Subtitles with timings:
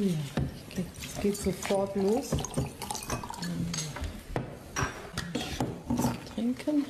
[0.00, 0.06] Ja,
[1.14, 2.30] es geht sofort los.
[6.34, 6.86] Trinken.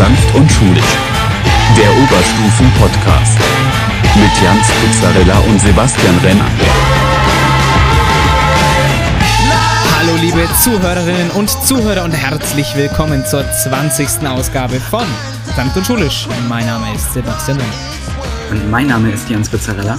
[0.00, 0.96] Sanft und schulisch.
[1.76, 3.38] Der Oberstufen-Podcast.
[4.14, 6.46] Mit Jans Pizzarella und Sebastian Renner.
[9.98, 14.26] Hallo liebe Zuhörerinnen und Zuhörer und herzlich willkommen zur 20.
[14.26, 15.04] Ausgabe von
[15.54, 16.26] Sanft und Schulisch.
[16.48, 17.74] Mein Name ist Sebastian Renner.
[18.52, 19.98] Und mein Name ist Jans Pizzarella.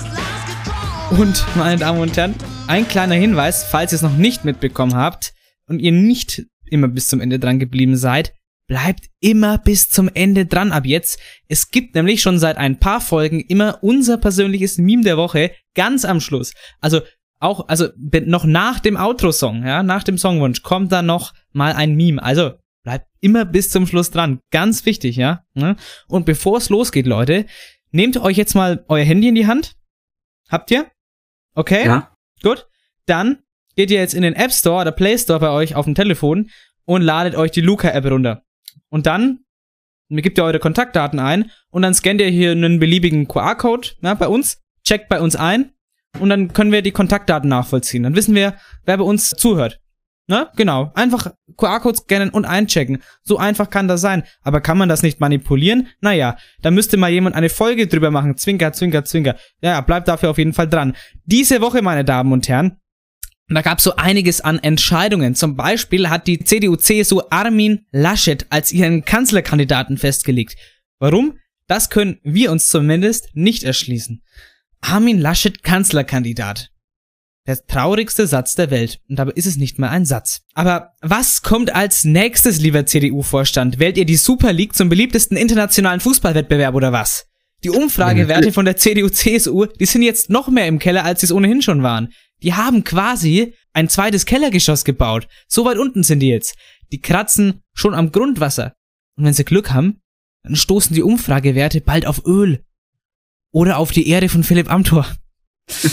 [1.12, 2.34] Und meine Damen und Herren,
[2.66, 5.36] ein kleiner Hinweis, falls ihr es noch nicht mitbekommen habt
[5.68, 8.34] und ihr nicht immer bis zum Ende dran geblieben seid,
[8.72, 11.20] bleibt immer bis zum Ende dran ab jetzt.
[11.50, 16.06] Es gibt nämlich schon seit ein paar Folgen immer unser persönliches Meme der Woche ganz
[16.06, 16.54] am Schluss.
[16.80, 17.02] Also
[17.42, 21.96] auch, also noch nach dem Outro-Song, ja, nach dem Songwunsch kommt da noch mal ein
[21.96, 22.24] Meme.
[22.24, 24.40] Also bleibt immer bis zum Schluss dran.
[24.52, 25.44] Ganz wichtig, ja.
[25.54, 25.76] Ne?
[26.08, 27.48] Und bevor es losgeht, Leute,
[27.92, 29.74] nehmt euch jetzt mal euer Handy in die Hand.
[30.48, 30.90] Habt ihr?
[31.56, 31.88] Okay?
[31.88, 32.16] Ja?
[32.42, 32.70] Gut.
[33.06, 33.40] Dann
[33.76, 36.50] geht ihr jetzt in den App Store oder Play Store bei euch auf dem Telefon
[36.86, 38.46] und ladet euch die Luca-App runter.
[38.90, 39.40] Und dann
[40.10, 44.28] gebt ihr eure Kontaktdaten ein und dann scannt ihr hier einen beliebigen QR-Code ja, bei
[44.28, 45.72] uns, checkt bei uns ein
[46.20, 48.04] und dann können wir die Kontaktdaten nachvollziehen.
[48.04, 48.56] Dann wissen wir,
[48.86, 49.80] wer bei uns zuhört.
[50.28, 50.50] Ne?
[50.56, 50.92] Genau.
[50.94, 53.02] Einfach QR-Code scannen und einchecken.
[53.24, 54.24] So einfach kann das sein.
[54.44, 55.88] Aber kann man das nicht manipulieren?
[56.00, 58.38] Naja, da müsste mal jemand eine Folge drüber machen.
[58.38, 59.36] Zwinker, zwinker, zwinker.
[59.62, 60.96] Ja, bleibt dafür auf jeden Fall dran.
[61.26, 62.78] Diese Woche, meine Damen und Herren,
[63.56, 65.36] da gab es so einiges an Entscheidungen.
[65.36, 70.56] Zum Beispiel hat die CDU-CSU Armin Laschet als ihren Kanzlerkandidaten festgelegt.
[71.00, 71.38] Warum?
[71.68, 74.22] Das können wir uns zumindest nicht erschließen.
[74.82, 76.70] Armin Laschet Kanzlerkandidat.
[77.48, 79.00] Der traurigste Satz der Welt.
[79.10, 80.42] Und dabei ist es nicht mal ein Satz.
[80.54, 83.80] Aber was kommt als nächstes, lieber CDU-Vorstand?
[83.80, 87.26] Wählt ihr die Super League zum beliebtesten internationalen Fußballwettbewerb oder was?
[87.64, 91.32] Die Umfragewerte von der CDU-CSU, die sind jetzt noch mehr im Keller, als sie es
[91.32, 92.10] ohnehin schon waren.
[92.44, 95.28] Die haben quasi ein zweites Kellergeschoss gebaut.
[95.48, 96.56] So weit unten sind die jetzt.
[96.92, 98.74] Die kratzen schon am Grundwasser.
[99.18, 100.02] Und wenn sie Glück haben,
[100.44, 102.64] dann stoßen die Umfragewerte bald auf Öl.
[103.54, 105.06] Oder auf die Erde von Philipp Amthor.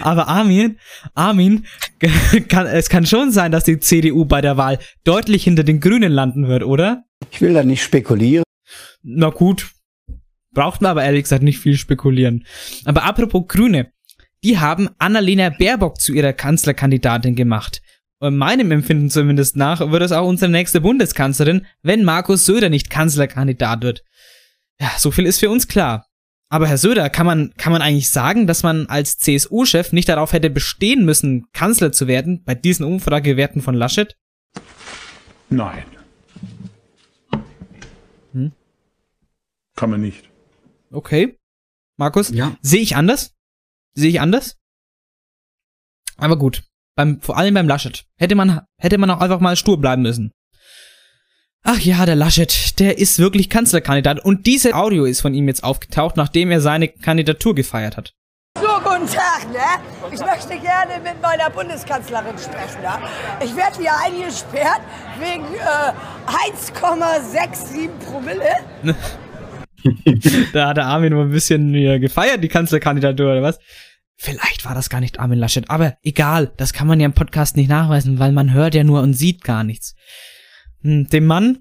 [0.00, 0.78] Aber Armin,
[1.14, 1.66] Armin,
[2.48, 6.12] kann, es kann schon sein, dass die CDU bei der Wahl deutlich hinter den Grünen
[6.12, 7.04] landen wird, oder?
[7.30, 8.44] Ich will da nicht spekulieren.
[9.02, 9.70] Na gut.
[10.54, 12.44] Braucht man aber ehrlich gesagt nicht viel spekulieren.
[12.84, 13.90] Aber apropos Grüne.
[14.44, 17.80] Die haben Annalena Baerbock zu ihrer Kanzlerkandidatin gemacht.
[18.18, 22.90] Und meinem Empfinden zumindest nach wird es auch unsere nächste Bundeskanzlerin, wenn Markus Söder nicht
[22.90, 24.04] Kanzlerkandidat wird.
[24.80, 26.06] Ja, so viel ist für uns klar.
[26.48, 30.32] Aber Herr Söder, kann man, kann man eigentlich sagen, dass man als CSU-Chef nicht darauf
[30.32, 34.16] hätte bestehen müssen, Kanzler zu werden, bei diesen Umfragewerten von Laschet?
[35.48, 35.84] Nein.
[38.32, 38.52] Hm?
[39.76, 40.28] Kann man nicht.
[40.90, 41.38] Okay.
[41.96, 42.30] Markus?
[42.30, 42.56] Ja.
[42.60, 43.34] Sehe ich anders?
[43.94, 44.56] Sehe ich anders?
[46.16, 46.62] Aber gut.
[46.94, 48.04] Beim, vor allem beim Laschet.
[48.16, 50.32] Hätte man, hätte man auch einfach mal stur bleiben müssen.
[51.64, 55.62] Ach ja, der Laschet, der ist wirklich Kanzlerkandidat und diese Audio ist von ihm jetzt
[55.62, 58.14] aufgetaucht, nachdem er seine Kandidatur gefeiert hat.
[58.60, 60.12] So, guten Tag, ne?
[60.12, 62.98] Ich möchte gerne mit meiner Bundeskanzlerin sprechen, ne?
[63.44, 64.80] Ich werde hier eingesperrt
[65.20, 65.92] wegen äh,
[66.66, 68.56] 1,67 Promille.
[70.52, 73.58] Da hat der Armin mal ein bisschen ja, gefeiert, die Kanzlerkandidatur, oder was?
[74.16, 77.56] Vielleicht war das gar nicht Armin Laschet, aber egal, das kann man ja im Podcast
[77.56, 79.94] nicht nachweisen, weil man hört ja nur und sieht gar nichts.
[80.82, 81.58] Hm, Dem Mann,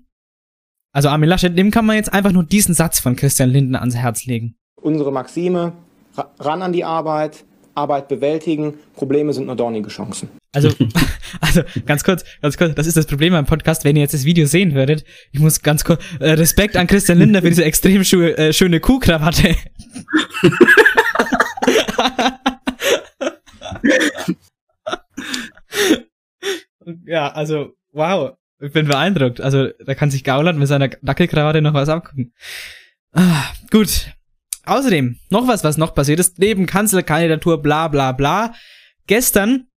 [0.91, 3.95] also Armin Laschet, dem kann man jetzt einfach nur diesen Satz von Christian Lindner ans
[3.95, 4.55] Herz legen.
[4.75, 5.73] unsere Maxime,
[6.15, 7.45] ra- ran an die Arbeit,
[7.75, 10.29] Arbeit bewältigen, Probleme sind nur dornige Chancen.
[10.53, 10.69] Also,
[11.41, 14.25] also ganz kurz, ganz kurz, das ist das Problem beim Podcast, wenn ihr jetzt das
[14.25, 15.05] Video sehen würdet.
[15.31, 18.79] Ich muss ganz kurz, äh, Respekt an Christian Lindner für diese extrem schö äh, schöne
[18.79, 19.55] Kuhkrawatte.
[27.05, 29.41] ja, also, wow, ich bin beeindruckt.
[29.41, 32.33] Also, da kann sich Gauland mit seiner Dackelkrawatte noch was abgucken.
[33.13, 34.11] Ah, gut.
[34.71, 38.53] Außerdem, noch was, was noch passiert ist, neben Kanzlerkandidatur, bla bla bla.
[39.05, 39.67] Gestern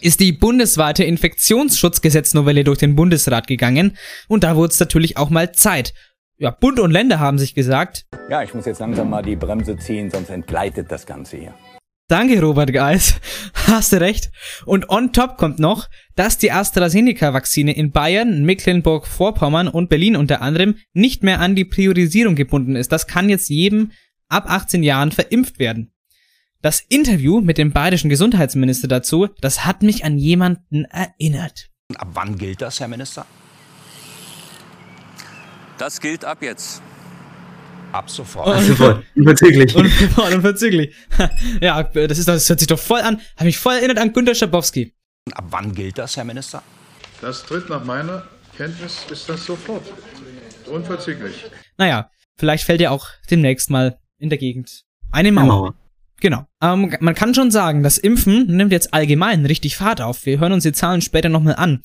[0.00, 5.52] ist die bundesweite Infektionsschutzgesetznovelle durch den Bundesrat gegangen und da wurde es natürlich auch mal
[5.52, 5.94] Zeit.
[6.36, 9.76] Ja, Bund und Länder haben sich gesagt, Ja, ich muss jetzt langsam mal die Bremse
[9.76, 11.54] ziehen, sonst entgleitet das Ganze hier.
[12.08, 13.20] Danke, Robert Geis.
[13.68, 14.32] Hast du recht.
[14.64, 15.86] Und on top kommt noch,
[16.16, 22.34] dass die AstraZeneca-Vakzine in Bayern, Mecklenburg-Vorpommern und Berlin unter anderem nicht mehr an die Priorisierung
[22.34, 22.90] gebunden ist.
[22.90, 23.92] Das kann jetzt jedem
[24.28, 25.92] ab 18 Jahren verimpft werden.
[26.60, 31.70] Das Interview mit dem bayerischen Gesundheitsminister dazu, das hat mich an jemanden erinnert.
[31.96, 33.24] Ab wann gilt das, Herr Minister?
[35.78, 36.82] Das gilt ab jetzt.
[37.92, 38.58] Ab sofort.
[38.58, 39.04] Und- Sofort.
[39.14, 39.74] Unverzüglich.
[39.76, 39.86] Und
[40.34, 40.94] unverzüglich.
[41.60, 43.20] ja, das, ist, das hört sich doch voll an.
[43.36, 44.94] Hat mich voll erinnert an Günter Schabowski.
[45.32, 46.62] Ab wann gilt das, Herr Minister?
[47.20, 48.26] Das tritt nach meiner
[48.56, 49.84] Kenntnis ist das sofort.
[50.66, 51.44] Unverzüglich.
[51.78, 55.46] Naja, vielleicht fällt ja auch demnächst mal in der Gegend eine Eine Mauer.
[55.46, 55.74] Mauer.
[56.20, 56.46] Genau.
[56.60, 60.26] Ähm, man kann schon sagen, das Impfen nimmt jetzt allgemein richtig Fahrt auf.
[60.26, 61.82] Wir hören uns die Zahlen später nochmal an.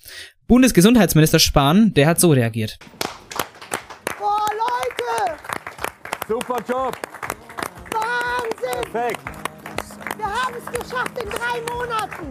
[0.48, 2.80] Bundesgesundheitsminister Spahn, der hat so reagiert.
[4.18, 5.38] Boah, Leute!
[6.28, 6.98] Super Job.
[7.92, 8.92] Wahnsinn!
[8.92, 9.22] Perfekt.
[10.18, 12.30] Wir haben es geschafft in drei Monaten.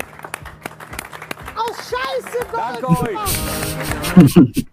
[1.56, 3.16] Aus Scheiße Danke Gold
[4.56, 4.66] euch.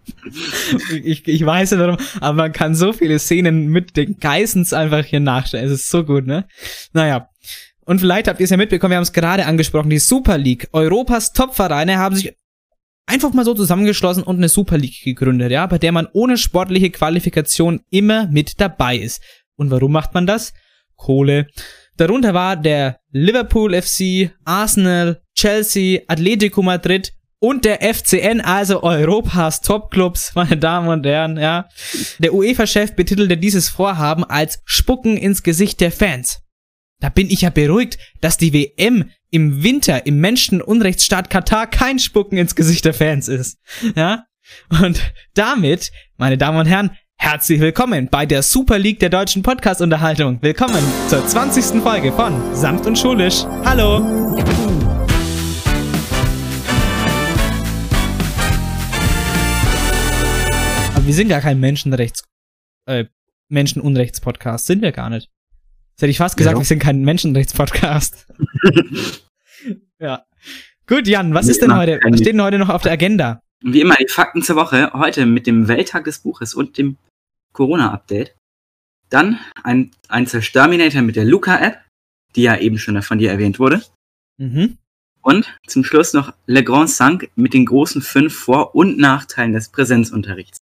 [1.04, 5.04] Ich, ich weiß nicht warum, aber man kann so viele Szenen mit den Geissens einfach
[5.04, 5.66] hier nachstellen.
[5.66, 6.46] Es ist so gut, ne?
[6.92, 7.28] Naja.
[7.84, 10.68] Und vielleicht habt ihr es ja mitbekommen, wir haben es gerade angesprochen, die Super League.
[10.72, 12.34] Europas Topvereine haben sich
[13.06, 16.90] einfach mal so zusammengeschlossen und eine Super League gegründet, ja, bei der man ohne sportliche
[16.90, 19.22] Qualifikation immer mit dabei ist.
[19.56, 20.52] Und warum macht man das?
[20.96, 21.48] Kohle.
[21.96, 30.34] Darunter war der Liverpool FC, Arsenal, Chelsea, Atletico Madrid und der FCN, also Europas Topclubs,
[30.34, 31.68] meine Damen und Herren, ja.
[32.18, 36.42] Der UEFA-Chef betitelte dieses Vorhaben als Spucken ins Gesicht der Fans.
[37.00, 42.36] Da bin ich ja beruhigt, dass die WM im Winter im Menschenunrechtsstaat Katar kein Spucken
[42.36, 43.58] ins Gesicht der Fans ist.
[43.96, 44.24] Ja?
[44.82, 45.00] Und
[45.34, 50.42] damit, meine Damen und Herren, herzlich willkommen bei der Super League der deutschen Podcast-Unterhaltung.
[50.42, 51.80] Willkommen zur 20.
[51.82, 53.44] Folge von Sanft und Schulisch.
[53.64, 54.69] Hallo!
[61.10, 62.22] Wir sind gar kein Menschenrechts,
[62.86, 63.06] äh,
[63.48, 64.66] Menschenunrechts-Podcast.
[64.66, 65.28] Sind wir gar nicht.
[65.96, 66.60] Das hätte ich fast gesagt, Ja.
[66.60, 68.28] wir sind kein Menschenrechts-Podcast.
[69.98, 70.24] ja.
[70.86, 73.40] Gut, Jan, was Nee, ist denn heute, was steht denn heute noch auf der Agenda?
[73.60, 74.92] Wie immer die Fakten zur Woche.
[74.92, 76.96] Heute mit dem Welttag des Buches und dem
[77.54, 78.36] Corona-Update.
[79.08, 81.80] Dann ein, ein Zersterminator mit der Luca-App,
[82.36, 83.82] die ja eben schon von dir erwähnt wurde.
[84.38, 84.78] Mhm.
[85.22, 89.70] Und zum Schluss noch Le Grand Cinq mit den großen fünf Vor- und Nachteilen des
[89.70, 90.58] Präsenzunterrichts.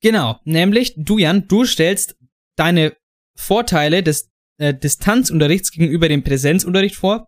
[0.00, 2.16] Genau, nämlich du, Jan, du stellst
[2.56, 2.96] deine
[3.36, 7.26] Vorteile des äh, Distanzunterrichts gegenüber dem Präsenzunterricht vor.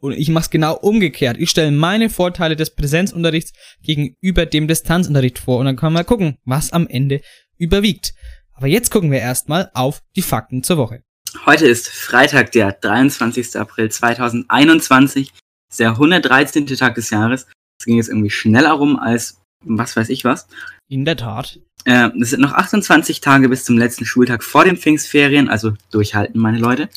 [0.00, 1.38] Und ich mach's genau umgekehrt.
[1.38, 3.52] Ich stelle meine Vorteile des Präsenzunterrichts
[3.82, 5.58] gegenüber dem Distanzunterricht vor.
[5.58, 7.22] Und dann können wir mal gucken, was am Ende
[7.56, 8.12] überwiegt.
[8.52, 11.02] Aber jetzt gucken wir erstmal auf die Fakten zur Woche.
[11.46, 13.56] Heute ist Freitag, der 23.
[13.56, 15.32] April 2021.
[15.70, 16.66] Ist der 113.
[16.66, 17.46] Tag des Jahres.
[17.80, 20.46] Es ging jetzt irgendwie schneller rum als was weiß ich was.
[20.88, 21.60] In der Tat.
[21.84, 26.40] Äh, es sind noch 28 Tage bis zum letzten Schultag vor den Pfingstferien, also durchhalten,
[26.40, 26.88] meine Leute.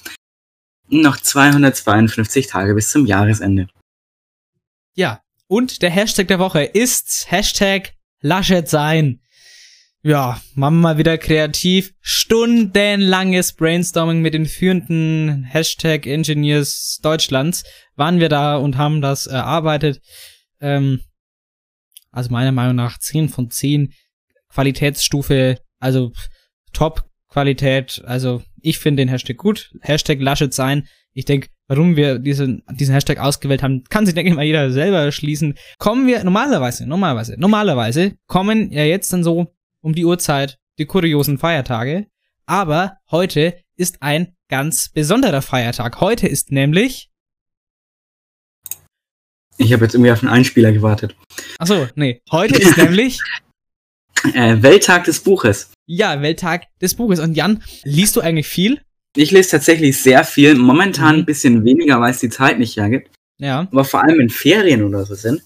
[0.89, 3.67] Noch 252 Tage bis zum Jahresende.
[4.95, 9.21] Ja, und der Hashtag der Woche ist Hashtag Laschet sein.
[10.03, 11.93] Ja, machen wir mal wieder kreativ.
[12.01, 17.63] Stundenlanges Brainstorming mit den führenden Hashtag Engineers Deutschlands
[17.95, 20.01] waren wir da und haben das erarbeitet.
[20.61, 21.01] Ähm,
[22.17, 23.93] also meiner Meinung nach 10 von 10
[24.49, 26.11] Qualitätsstufe, also
[26.73, 28.01] Top-Qualität.
[28.05, 29.71] Also ich finde den Hashtag gut.
[29.81, 30.87] Hashtag Laschet sein.
[31.13, 34.71] Ich denke, warum wir diesen, diesen Hashtag ausgewählt haben, kann sich, denke ich mal, jeder
[34.71, 35.55] selber schließen.
[35.77, 41.37] Kommen wir normalerweise, normalerweise, normalerweise kommen ja jetzt dann so um die Uhrzeit die kuriosen
[41.37, 42.07] Feiertage.
[42.47, 46.01] Aber heute ist ein ganz besonderer Feiertag.
[46.01, 47.09] Heute ist nämlich,
[49.57, 51.15] Ich habe jetzt irgendwie auf einen Einspieler gewartet.
[51.57, 53.19] achso, nee, heute ist nämlich,
[54.33, 55.71] Äh, Welttag des Buches.
[55.85, 57.19] ja, Welttag des Buches.
[57.19, 58.81] Und Jan, liest du eigentlich viel?
[59.15, 61.21] Ich lese tatsächlich sehr viel, momentan Mhm.
[61.21, 63.09] ein bisschen weniger, weil es die Zeit nicht hergibt.
[63.39, 63.67] Ja.
[63.71, 65.41] Aber vor allem in Ferien oder so sind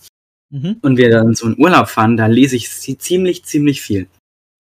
[0.50, 0.78] Mhm.
[0.82, 4.08] und wir dann so in Urlaub fahren, da lese ich zi- ziemlich, ziemlich viel.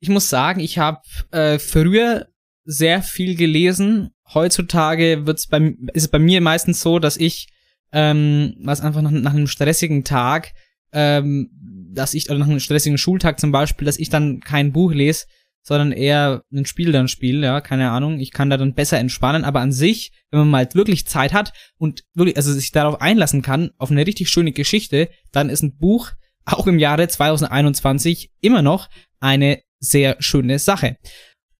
[0.01, 2.27] Ich muss sagen, ich habe äh, früher
[2.65, 4.12] sehr viel gelesen.
[4.34, 7.48] Heutzutage wird's bei, ist es bei mir meistens so, dass ich,
[7.92, 10.54] ähm, was einfach nach, nach einem stressigen Tag,
[10.94, 11.50] ähm,
[11.94, 15.26] dass ich, oder nach einem stressigen Schultag zum Beispiel, dass ich dann kein Buch lese,
[15.64, 18.20] sondern eher ein Spiel dann spiele, ja, keine Ahnung.
[18.20, 21.54] Ich kann da dann besser entspannen, aber an sich, wenn man mal wirklich Zeit hat
[21.78, 25.78] und wirklich, also sich darauf einlassen kann, auf eine richtig schöne Geschichte, dann ist ein
[25.78, 26.12] Buch
[26.46, 30.98] auch im Jahre 2021 immer noch eine sehr schöne Sache.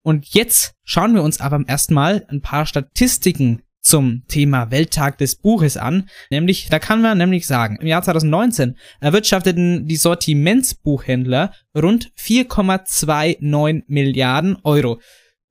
[0.02, 5.76] Und jetzt schauen wir uns aber erstmal ein paar Statistiken zum Thema Welttag des Buches
[5.76, 6.08] an.
[6.30, 14.56] Nämlich, da kann man nämlich sagen, im Jahr 2019 erwirtschafteten die Sortimentsbuchhändler rund 4,29 Milliarden
[14.62, 15.00] Euro.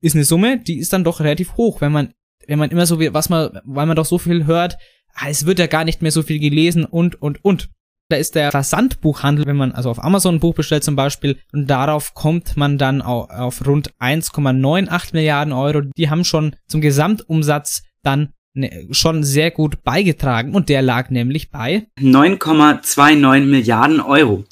[0.01, 2.13] Ist eine Summe, die ist dann doch relativ hoch, wenn man,
[2.47, 4.77] wenn man immer so was man, weil man doch so viel hört,
[5.13, 7.69] ah, es wird ja gar nicht mehr so viel gelesen und, und, und.
[8.09, 11.67] Da ist der Versandbuchhandel, wenn man also auf Amazon ein Buch bestellt zum Beispiel, und
[11.67, 15.81] darauf kommt man dann auf, auf rund 1,98 Milliarden Euro.
[15.95, 21.51] Die haben schon zum Gesamtumsatz dann ne, schon sehr gut beigetragen und der lag nämlich
[21.51, 24.45] bei 9,29 Milliarden Euro.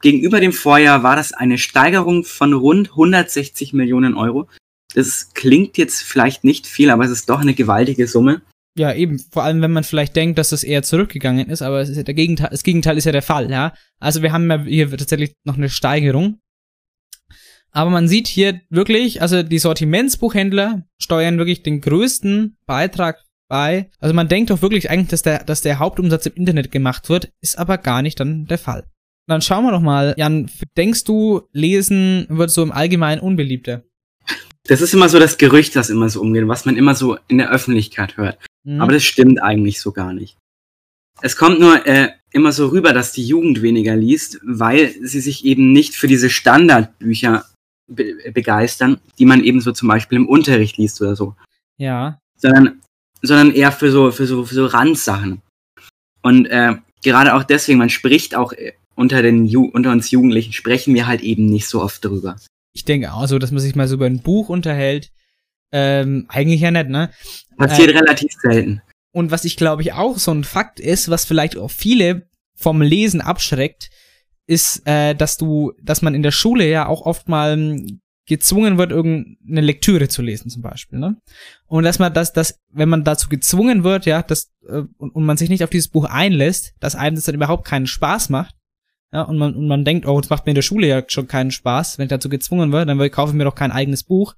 [0.00, 4.48] Gegenüber dem Vorjahr war das eine Steigerung von rund 160 Millionen Euro.
[4.94, 8.42] Das klingt jetzt vielleicht nicht viel, aber es ist doch eine gewaltige Summe.
[8.76, 9.18] Ja, eben.
[9.18, 12.02] Vor allem, wenn man vielleicht denkt, dass das eher zurückgegangen ist, aber es ist ja
[12.02, 13.72] der Gegenteil, das Gegenteil ist ja der Fall, ja.
[14.00, 16.38] Also wir haben ja hier tatsächlich noch eine Steigerung.
[17.74, 23.90] Aber man sieht hier wirklich, also die Sortimentsbuchhändler steuern wirklich den größten Beitrag bei.
[23.98, 27.32] Also man denkt doch wirklich eigentlich, dass der, dass der Hauptumsatz im Internet gemacht wird,
[27.40, 28.84] ist aber gar nicht dann der Fall.
[29.26, 33.82] Dann schauen wir doch mal, Jan, denkst du, Lesen wird so im Allgemeinen unbeliebter?
[34.66, 37.38] Das ist immer so das Gerücht, das immer so umgeht, was man immer so in
[37.38, 38.38] der Öffentlichkeit hört.
[38.64, 38.80] Mhm.
[38.80, 40.36] Aber das stimmt eigentlich so gar nicht.
[41.22, 45.44] Es kommt nur äh, immer so rüber, dass die Jugend weniger liest, weil sie sich
[45.44, 47.44] eben nicht für diese Standardbücher
[47.86, 51.34] be begeistern, die man eben so zum Beispiel im Unterricht liest oder so,
[51.76, 52.18] Ja.
[52.36, 52.80] sondern,
[53.22, 55.42] sondern eher für so, für so, für so Randsachen.
[56.22, 60.52] Und äh, gerade auch deswegen, man spricht auch äh, unter, den Ju unter uns Jugendlichen,
[60.52, 62.36] sprechen wir halt eben nicht so oft drüber.
[62.72, 65.10] Ich denke auch so, dass man sich mal so über ein Buch unterhält.
[65.72, 67.10] Ähm, eigentlich ja nicht, ne?
[67.56, 68.80] Passiert Äh, relativ selten.
[69.12, 72.80] Und was ich glaube ich auch so ein Fakt ist, was vielleicht auch viele vom
[72.80, 73.90] Lesen abschreckt,
[74.46, 78.78] ist, äh, dass du, dass man in der Schule ja auch oft mal ähm, gezwungen
[78.78, 81.16] wird, irgendeine Lektüre zu lesen, zum Beispiel, ne?
[81.66, 85.24] Und dass man das, das, wenn man dazu gezwungen wird, ja, dass, äh, und, und
[85.24, 88.54] man sich nicht auf dieses Buch einlässt, dass einem das dann überhaupt keinen Spaß macht,
[89.12, 91.28] ja, und man, und man denkt, oh, das macht mir in der Schule ja schon
[91.28, 94.34] keinen Spaß, wenn ich dazu gezwungen werde, dann kaufe ich mir doch kein eigenes Buch.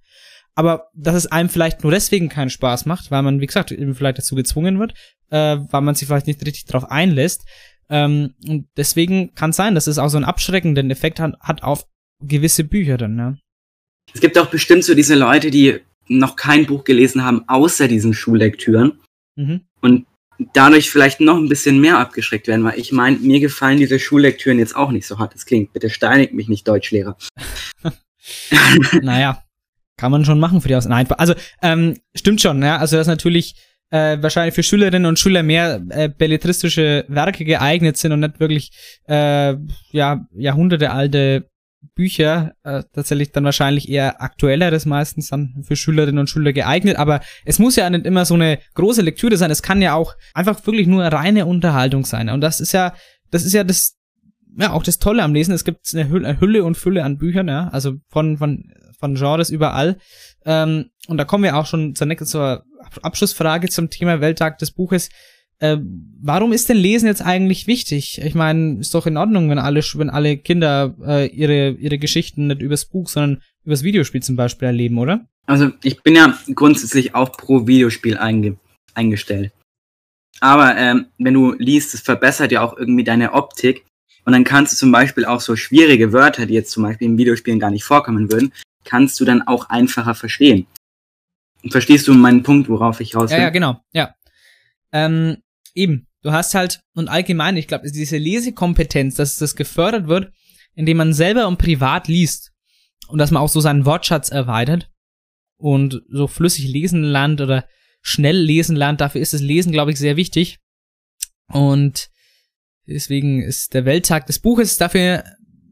[0.54, 3.94] Aber dass es einem vielleicht nur deswegen keinen Spaß macht, weil man, wie gesagt, eben
[3.94, 4.94] vielleicht dazu gezwungen wird,
[5.30, 7.46] äh, weil man sich vielleicht nicht richtig darauf einlässt.
[7.88, 11.62] Ähm, und deswegen kann es sein, dass es auch so einen abschreckenden Effekt hat, hat
[11.62, 11.86] auf
[12.20, 13.38] gewisse Bücher dann, ne?
[14.14, 18.14] Es gibt auch bestimmt so diese Leute, die noch kein Buch gelesen haben, außer diesen
[18.14, 19.00] Schullektüren.
[19.36, 19.62] Mhm.
[19.80, 20.06] Und
[20.54, 24.58] dadurch vielleicht noch ein bisschen mehr abgeschreckt werden, weil ich meine, mir gefallen diese Schullektüren
[24.58, 25.34] jetzt auch nicht so hart.
[25.34, 27.16] Das klingt, bitte steinigt mich nicht, Deutschlehrer.
[29.02, 29.42] naja,
[29.96, 30.86] kann man schon machen für die Aus.
[30.86, 32.76] Nein, also ähm, stimmt schon, ja.
[32.78, 33.56] Also dass natürlich
[33.90, 38.70] äh, wahrscheinlich für Schülerinnen und Schüler mehr äh, belletristische Werke geeignet sind und nicht wirklich
[39.08, 39.54] äh,
[39.90, 41.48] ja Jahrhunderte alte
[41.94, 47.20] Bücher, äh, tatsächlich dann wahrscheinlich eher aktuelleres meistens dann für Schülerinnen und Schüler geeignet, aber
[47.44, 50.64] es muss ja nicht immer so eine große Lektüre sein, es kann ja auch einfach
[50.66, 52.28] wirklich nur reine Unterhaltung sein.
[52.28, 52.92] Und das ist ja,
[53.30, 53.96] das ist ja das,
[54.58, 57.48] ja auch das Tolle am Lesen, es gibt eine Hülle, Hülle und Fülle an Büchern,
[57.48, 59.96] ja, also von, von, von Genres überall.
[60.44, 62.64] Ähm, und da kommen wir auch schon zur, zur
[63.02, 65.10] Abschlussfrage zum Thema Welttag des Buches,
[65.58, 65.78] äh,
[66.20, 68.20] warum ist denn Lesen jetzt eigentlich wichtig?
[68.22, 72.48] Ich meine, ist doch in Ordnung, wenn alle, wenn alle Kinder äh, ihre, ihre Geschichten
[72.48, 75.26] nicht übers Buch, sondern übers Videospiel zum Beispiel erleben, oder?
[75.46, 78.56] Also ich bin ja grundsätzlich auch pro Videospiel einge
[78.94, 79.52] eingestellt.
[80.40, 83.84] Aber ähm, wenn du liest, es verbessert ja auch irgendwie deine Optik.
[84.24, 87.18] Und dann kannst du zum Beispiel auch so schwierige Wörter, die jetzt zum Beispiel in
[87.18, 88.52] Videospielen gar nicht vorkommen würden,
[88.84, 90.66] kannst du dann auch einfacher verstehen.
[91.70, 93.38] Verstehst du meinen Punkt, worauf ich raus will?
[93.38, 94.14] Ja, ja, genau, ja.
[94.92, 95.38] Ähm,
[95.74, 100.32] eben, du hast halt, und allgemein, ich glaube, diese Lesekompetenz, dass das gefördert wird,
[100.74, 102.52] indem man selber und privat liest.
[103.08, 104.90] Und dass man auch so seinen Wortschatz erweitert
[105.58, 107.66] und so flüssig lesen lernt oder
[108.02, 109.00] schnell lesen lernt.
[109.00, 110.58] Dafür ist das Lesen, glaube ich, sehr wichtig.
[111.48, 112.08] Und
[112.86, 115.24] deswegen ist der Welttag des Buches dafür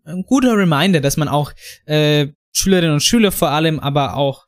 [0.05, 1.53] ein guter Reminder, dass man auch
[1.87, 4.47] äh, Schülerinnen und Schüler vor allem, aber auch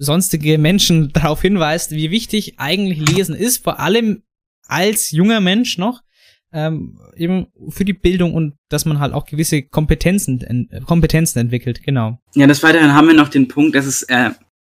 [0.00, 4.22] sonstige Menschen darauf hinweist, wie wichtig eigentlich Lesen ist, vor allem
[4.66, 6.02] als junger Mensch noch,
[6.52, 11.82] ähm, eben für die Bildung und dass man halt auch gewisse Kompetenzen, en Kompetenzen entwickelt,
[11.82, 12.18] genau.
[12.34, 14.30] Ja, des Weiteren haben wir noch den Punkt, dass es äh,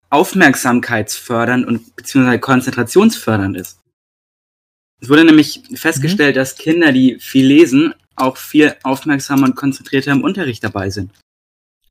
[0.09, 3.79] aufmerksamkeitsfördernd und beziehungsweise konzentrationsfördernd ist.
[5.01, 10.23] Es wurde nämlich festgestellt, dass Kinder, die viel lesen, auch viel aufmerksamer und konzentrierter im
[10.23, 11.11] Unterricht dabei sind.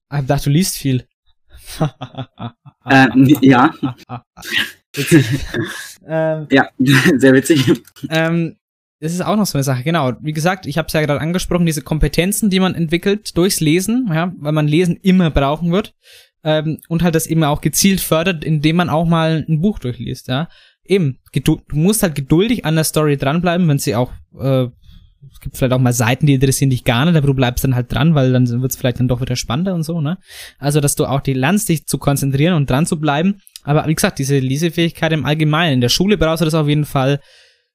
[0.09, 1.07] Ah, Ich dachte, du liest viel.
[2.87, 3.07] Äh,
[3.43, 3.71] ja.
[6.07, 6.69] Ähm, Ja,
[7.19, 7.65] sehr witzig.
[8.09, 8.57] ähm,
[9.01, 10.13] das ist auch noch so eine Sache, genau.
[10.21, 14.09] Wie gesagt, ich habe es ja gerade angesprochen, diese Kompetenzen, die man entwickelt durchs Lesen,
[14.13, 15.95] ja, weil man Lesen immer brauchen wird.
[16.43, 20.29] Ähm, und halt das eben auch gezielt fördert, indem man auch mal ein Buch durchliest,
[20.29, 20.49] ja.
[20.85, 24.11] eben, gedu- du musst halt geduldig an der Story dranbleiben, wenn sie auch,
[24.41, 24.69] äh,
[25.33, 27.75] es gibt vielleicht auch mal Seiten, die interessieren dich gar nicht, aber du bleibst dann
[27.75, 30.19] halt dran, weil dann wird's vielleicht dann doch wieder spannender und so, ne?
[30.59, 33.41] Also, dass du auch die lernst, dich zu konzentrieren und dran zu bleiben.
[33.63, 35.75] Aber wie gesagt, diese Lesefähigkeit im Allgemeinen.
[35.75, 37.21] In der Schule brauchst du das auf jeden Fall,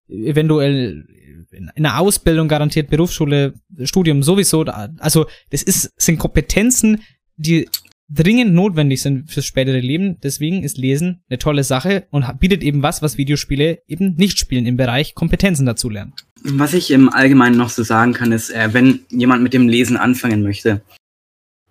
[0.07, 1.05] eventuell
[1.51, 4.63] in der Ausbildung garantiert, Berufsschule, Studium sowieso.
[4.63, 7.01] Also, das ist, sind Kompetenzen,
[7.37, 7.67] die
[8.09, 10.19] dringend notwendig sind fürs spätere Leben.
[10.21, 14.65] Deswegen ist Lesen eine tolle Sache und bietet eben was, was Videospiele eben nicht spielen
[14.65, 16.13] im Bereich Kompetenzen dazu lernen.
[16.47, 19.97] Was ich im Allgemeinen noch so sagen kann, ist, äh, wenn jemand mit dem Lesen
[19.97, 20.81] anfangen möchte.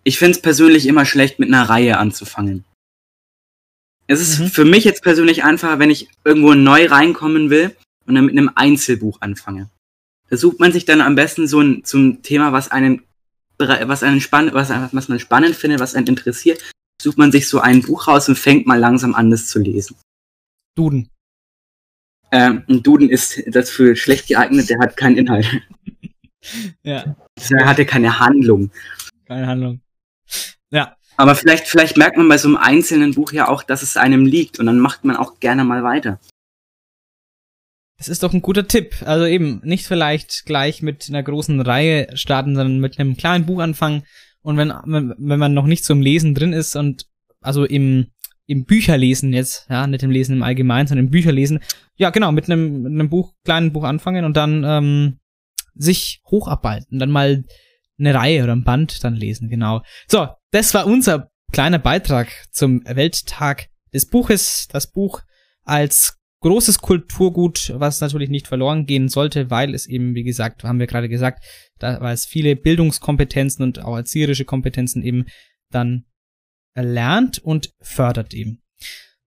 [0.03, 2.65] Ich finde es persönlich immer schlecht, mit einer Reihe anzufangen.
[4.07, 4.47] Es ist Mhm.
[4.49, 7.75] für mich jetzt persönlich einfacher, wenn ich irgendwo neu reinkommen will
[8.07, 9.71] und dann mit einem Einzelbuch anfange.
[10.29, 13.03] Da sucht man sich dann am besten so ein zum Thema, was einen
[13.59, 16.61] was einen spann was, was man spannend findet, was einen interessiert,
[17.01, 19.97] sucht man sich so ein Buch raus und fängt mal langsam an, das zu lesen.
[20.77, 21.09] Duden.
[22.35, 25.47] Ähm, ein Duden ist dafür schlecht geeignet, der hat keinen Inhalt.
[26.83, 27.17] Ja,
[27.49, 28.71] Der hat ja keine Handlung.
[29.25, 29.81] keine Handlung.
[30.71, 33.97] Ja, Aber vielleicht, vielleicht merkt man bei so einem einzelnen Buch ja auch, dass es
[33.97, 36.21] einem liegt und dann macht man auch gerne mal weiter.
[37.97, 38.97] das ist doch ein guter Tipp.
[39.07, 43.61] Also eben, nicht vielleicht gleich mit einer großen Reihe starten, sondern mit einem kleinen Buch
[43.61, 44.03] anfangen.
[44.43, 47.07] Und wenn, wenn man noch nicht im Lesen drin ist und
[47.41, 48.09] also im,
[48.47, 51.61] im Bücherlesen jetzt, ja, nicht im Lesen im Allgemeinen, sondern im Bücherlesen,
[51.97, 55.19] ja genau, mit einem, einem Buch, kleinen Buch anfangen und dann ähm,
[55.75, 57.45] sich hocharbeiten, dann mal
[57.99, 59.83] eine Reihe oder ein Band dann lesen, genau.
[60.09, 64.67] So, das war unser kleiner Beitrag zum Welttag des Buches.
[64.71, 65.23] Das Buch
[65.63, 70.79] als großes Kulturgut, was natürlich nicht verloren gehen sollte, weil es eben, wie gesagt, haben
[70.79, 71.45] wir gerade gesagt,
[71.79, 75.25] da, weil es viele Bildungskompetenzen und auch erzieherische Kompetenzen eben
[75.71, 76.05] dann
[76.75, 78.61] erlernt und fördert eben.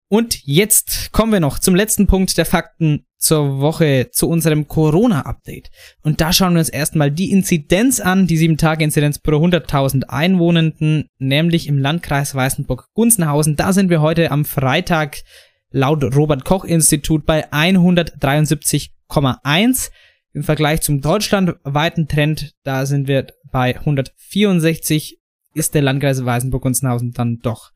[0.07, 5.71] Und jetzt kommen wir noch zum letzten Punkt der Fakten zur Woche, zu unserem Corona-Update.
[6.03, 11.67] Und da schauen wir uns erstmal die Inzidenz an, die 7-Tage-Inzidenz pro 100.000 Einwohnenden, nämlich
[11.67, 13.55] im Landkreis Weißenburg-Gunzenhausen.
[13.55, 15.23] Da sind wir heute am Freitag
[15.71, 19.89] laut Robert-Koch-Institut bei 173,1.
[20.33, 25.17] Im Vergleich zum deutschlandweiten Trend, da sind wir bei 164,
[25.55, 27.71] ist der Landkreis Weißenburg-Gunzenhausen dann doch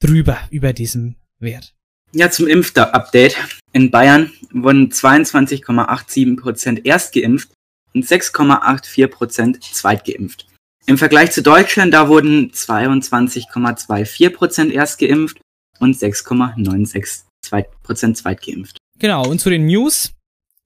[0.00, 1.74] drüber, über diesem Wert.
[2.12, 3.36] Ja, zum Impf-Update.
[3.72, 7.52] In Bayern wurden 22,87% erst geimpft
[7.94, 10.46] und 6,84% zweitgeimpft.
[10.86, 15.40] Im Vergleich zu Deutschland, da wurden 22,24% erst geimpft
[15.78, 18.78] und 6,96% zweitgeimpft.
[18.98, 20.12] Genau, und zu den News.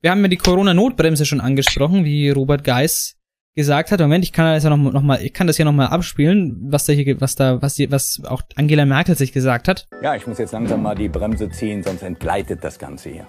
[0.02, 3.16] Wir haben ja die Corona-Notbremse schon angesprochen, wie Robert Geis
[3.56, 3.98] gesagt hat.
[4.00, 6.56] Moment, ich kann das ja noch, noch mal, ich kann das ja noch mal abspielen,
[6.70, 9.88] was da hier, was da, was die, was auch Angela Merkel sich gesagt hat.
[10.02, 13.26] Ja, ich muss jetzt langsam mal die Bremse ziehen, sonst entgleitet das Ganze hier.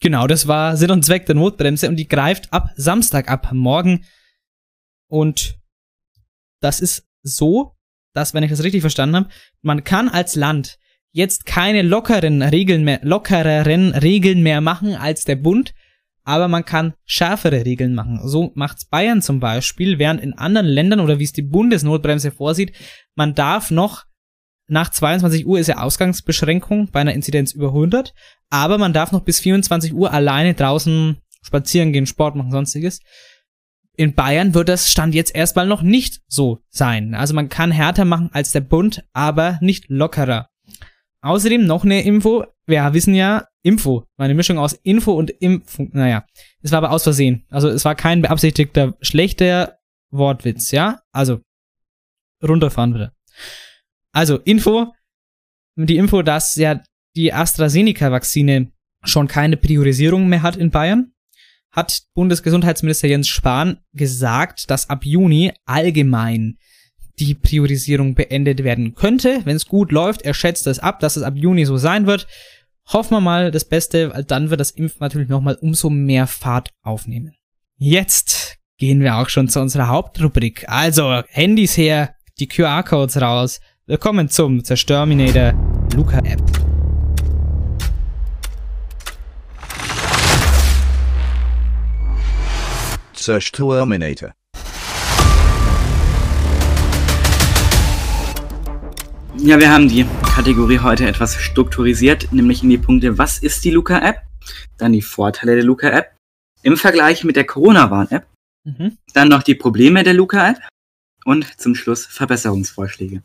[0.00, 4.04] Genau, das war Sinn und Zweck der Notbremse und die greift ab Samstag, ab morgen.
[5.08, 5.58] Und
[6.60, 7.74] das ist so,
[8.12, 9.28] dass, wenn ich das richtig verstanden habe,
[9.60, 10.78] man kann als Land
[11.10, 15.74] jetzt keine lockeren Regeln mehr, lockereren Regeln mehr machen als der Bund,
[16.24, 18.20] aber man kann schärfere Regeln machen.
[18.24, 22.72] So macht's Bayern zum Beispiel, während in anderen Ländern oder wie es die Bundesnotbremse vorsieht,
[23.14, 24.04] man darf noch
[24.66, 28.14] nach 22 Uhr ist ja Ausgangsbeschränkung bei einer Inzidenz über 100,
[28.48, 33.00] aber man darf noch bis 24 Uhr alleine draußen spazieren gehen, Sport machen, sonstiges.
[33.96, 37.14] In Bayern wird das Stand jetzt erstmal noch nicht so sein.
[37.14, 40.48] Also man kann härter machen als der Bund, aber nicht lockerer.
[41.24, 42.44] Außerdem noch eine Info.
[42.66, 44.04] Wir wissen ja, Info.
[44.18, 45.88] War eine Mischung aus Info und Impfung.
[45.94, 46.26] Naja,
[46.60, 47.46] es war aber aus Versehen.
[47.48, 49.78] Also es war kein beabsichtigter schlechter
[50.10, 51.00] Wortwitz, ja?
[51.12, 51.40] Also,
[52.46, 53.12] runterfahren bitte.
[54.12, 54.92] Also, Info.
[55.76, 56.82] Die Info, dass ja
[57.16, 58.70] die AstraZeneca-Vakzine
[59.02, 61.14] schon keine Priorisierung mehr hat in Bayern,
[61.72, 66.58] hat Bundesgesundheitsminister Jens Spahn gesagt, dass ab Juni allgemein
[67.18, 70.22] die Priorisierung beendet werden könnte, wenn es gut läuft.
[70.22, 72.26] Er schätzt es ab, dass es ab Juni so sein wird.
[72.86, 76.70] Hoffen wir mal das Beste, weil dann wird das Impfen natürlich nochmal umso mehr Fahrt
[76.82, 77.34] aufnehmen.
[77.76, 80.68] Jetzt gehen wir auch schon zu unserer Hauptrubrik.
[80.68, 83.60] Also, Handys her, die QR-Codes raus.
[83.86, 85.54] Willkommen zum Zerstörminator
[85.94, 86.42] Luca App.
[93.14, 94.34] Zerstörminator.
[99.38, 103.70] Ja, wir haben die Kategorie heute etwas strukturisiert, nämlich in die Punkte, was ist die
[103.70, 104.22] Luca-App?
[104.78, 106.16] Dann die Vorteile der Luca-App.
[106.62, 108.26] Im Vergleich mit der Corona-Warn-App.
[108.64, 108.96] Mhm.
[109.12, 110.58] Dann noch die Probleme der Luca-App.
[111.24, 113.22] Und zum Schluss Verbesserungsvorschläge.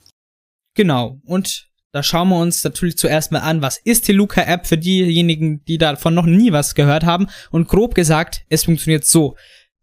[0.75, 1.19] Genau.
[1.25, 5.63] Und da schauen wir uns natürlich zuerst mal an, was ist die Luca-App für diejenigen,
[5.65, 7.27] die davon noch nie was gehört haben.
[7.51, 9.37] Und grob gesagt, es funktioniert so.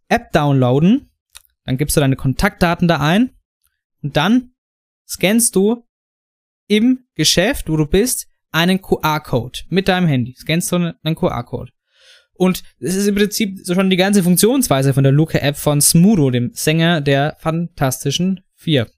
[0.09, 1.09] App downloaden,
[1.65, 3.31] dann gibst du deine Kontaktdaten da ein
[4.03, 4.53] und dann
[5.09, 5.86] scannst du
[6.68, 10.35] im Geschäft, wo du bist, einen QR-Code mit deinem Handy.
[10.37, 11.72] Scannst du einen QR-Code.
[12.35, 16.31] Und es ist im Prinzip so schon die ganze Funktionsweise von der Luca-App von Smuro,
[16.31, 18.88] dem Sänger der Fantastischen Vier.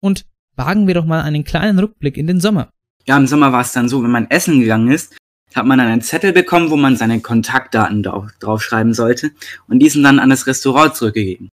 [0.00, 2.70] Und wagen wir doch mal einen kleinen Rückblick in den Sommer.
[3.06, 5.16] Ja, im Sommer war es dann so, wenn man essen gegangen ist,
[5.54, 9.32] hat man dann einen Zettel bekommen, wo man seine Kontaktdaten drauf, draufschreiben sollte
[9.68, 11.48] und diesen dann an das Restaurant zurückgegeben.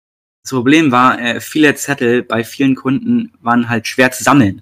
[0.44, 4.62] Das Problem war, äh, viele Zettel bei vielen Kunden waren halt schwer zu sammeln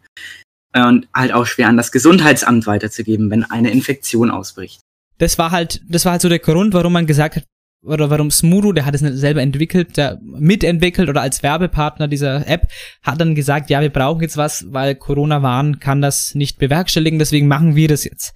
[0.76, 4.82] und halt auch schwer an das Gesundheitsamt weiterzugeben, wenn eine Infektion ausbricht.
[5.20, 7.44] Das war halt, das war halt so der Grund, warum man gesagt hat,
[7.86, 12.70] oder warum Smuro, der hat es selber entwickelt, der mitentwickelt oder als Werbepartner dieser App,
[13.02, 17.48] hat dann gesagt, ja, wir brauchen jetzt was, weil Corona-Warn kann das nicht bewerkstelligen, deswegen
[17.48, 18.34] machen wir das jetzt.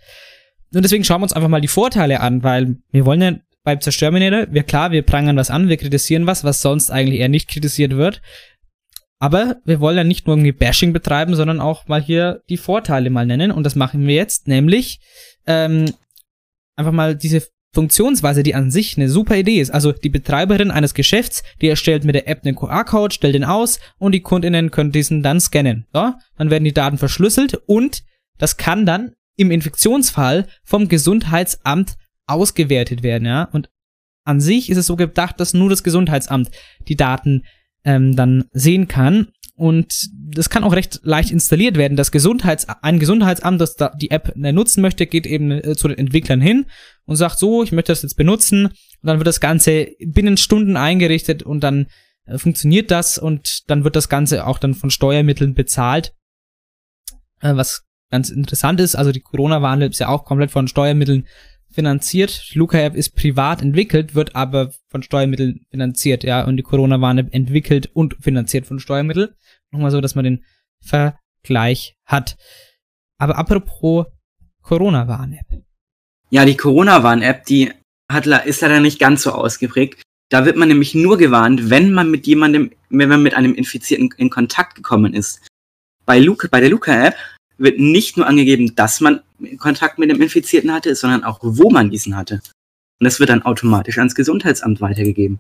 [0.74, 3.80] Und deswegen schauen wir uns einfach mal die Vorteile an, weil wir wollen ja beim
[3.80, 7.50] Zerstörminäre, wir klar, wir prangern was an, wir kritisieren was, was sonst eigentlich eher nicht
[7.50, 8.22] kritisiert wird.
[9.20, 13.10] Aber wir wollen ja nicht nur irgendwie Bashing betreiben, sondern auch mal hier die Vorteile
[13.10, 13.52] mal nennen.
[13.52, 15.00] Und das machen wir jetzt, nämlich
[15.48, 15.92] ähm,
[16.76, 19.72] einfach mal diese Funktionsweise, die an sich eine super Idee ist.
[19.72, 23.80] Also die Betreiberin eines Geschäfts, die erstellt mit der App einen QR-Code, stellt den aus
[23.98, 25.86] und die Kundinnen können diesen dann scannen.
[25.94, 28.04] So, dann werden die Daten verschlüsselt und
[28.38, 33.44] das kann dann im Infektionsfall vom Gesundheitsamt ausgewertet werden, ja.
[33.44, 33.70] Und
[34.26, 36.50] an sich ist es so gedacht, dass nur das Gesundheitsamt
[36.88, 37.44] die Daten
[37.88, 39.30] ähm, dann sehen kann.
[39.56, 41.98] Und das kann auch recht leicht installiert werden.
[41.98, 45.88] Das Gesundheits ein Gesundheitsamt, das da die App äh, nutzen möchte, geht eben äh, zu
[45.88, 46.66] den Entwicklern hin
[47.06, 48.68] und sagt so, ich möchte das jetzt benutzen.
[48.68, 51.88] Und dann wird das Ganze binnen Stunden eingerichtet und dann
[52.26, 56.14] äh, funktioniert das und dann wird das Ganze auch dann von Steuermitteln bezahlt.
[57.40, 61.26] Äh, was ganz interessant ist, also die Corona-Warn-App ist ja auch komplett von Steuermitteln
[61.72, 62.52] finanziert.
[62.54, 66.44] Luca-App ist privat entwickelt, wird aber von Steuermitteln finanziert, ja.
[66.46, 69.30] Und die Corona-Warn-App entwickelt und finanziert von Steuermitteln.
[69.72, 70.44] Nochmal so, dass man den
[70.82, 72.38] Vergleich hat.
[73.18, 74.06] Aber apropos
[74.62, 75.64] Corona-Warn-App.
[76.30, 77.72] Ja, die Corona-Warn-App, die
[78.12, 80.02] hat, ist leider nicht ganz so ausgeprägt.
[80.30, 84.10] Da wird man nämlich nur gewarnt, wenn man mit jemandem, wenn man mit einem Infizierten
[84.18, 85.48] in Kontakt gekommen ist.
[86.06, 87.16] Bei, Luca, bei der Luca-App
[87.58, 89.22] wird nicht nur angegeben, dass man
[89.58, 92.42] Kontakt mit dem Infizierten hatte, sondern auch, wo man diesen hatte.
[93.00, 95.40] Und das wird dann automatisch ans Gesundheitsamt weitergegeben.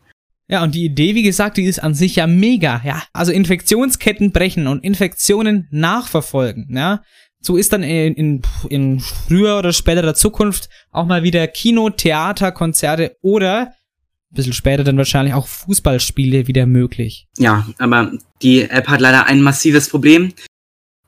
[0.49, 3.03] Ja, und die Idee, wie gesagt, die ist an sich ja mega, ja.
[3.11, 7.01] Also Infektionsketten brechen und Infektionen nachverfolgen, ja.
[7.39, 12.51] So ist dann in, in, in früher oder späterer Zukunft auch mal wieder Kino, Theater,
[12.51, 13.73] Konzerte oder
[14.31, 17.27] ein bisschen später dann wahrscheinlich auch Fußballspiele wieder möglich.
[17.37, 20.33] Ja, aber die App hat leider ein massives Problem.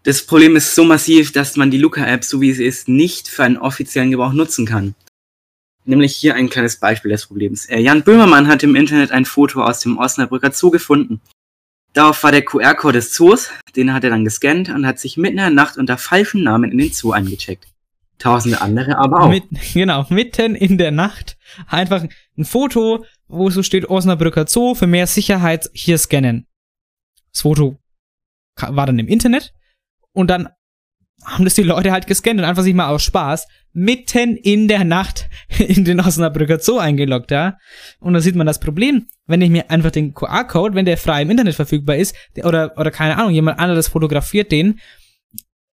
[0.09, 3.43] Das Problem ist so massiv, dass man die Luca-App, so wie sie ist, nicht für
[3.43, 4.95] einen offiziellen Gebrauch nutzen kann.
[5.85, 7.67] Nämlich hier ein kleines Beispiel des Problems.
[7.67, 11.21] Äh, Jan Böhmermann hat im Internet ein Foto aus dem Osnabrücker Zoo gefunden.
[11.93, 15.37] Darauf war der QR-Code des Zoos, den hat er dann gescannt und hat sich mitten
[15.37, 17.67] in der Nacht unter falschen Namen in den Zoo eingecheckt.
[18.17, 19.29] Tausende andere aber auch.
[19.29, 19.43] Mit,
[19.75, 22.03] genau, mitten in der Nacht einfach
[22.35, 26.47] ein Foto, wo so steht Osnabrücker Zoo für mehr Sicherheit hier scannen.
[27.31, 27.77] Das Foto
[28.59, 29.53] war dann im Internet
[30.19, 30.49] und dann
[31.23, 34.83] haben das die Leute halt gescannt und einfach sich mal aus Spaß mitten in der
[34.83, 37.57] Nacht in den Osnabrücker Zoo eingeloggt, ja.
[37.99, 41.21] Und da sieht man das Problem, wenn ich mir einfach den QR-Code, wenn der frei
[41.21, 44.79] im Internet verfügbar ist, oder, oder keine Ahnung, jemand anderes fotografiert den,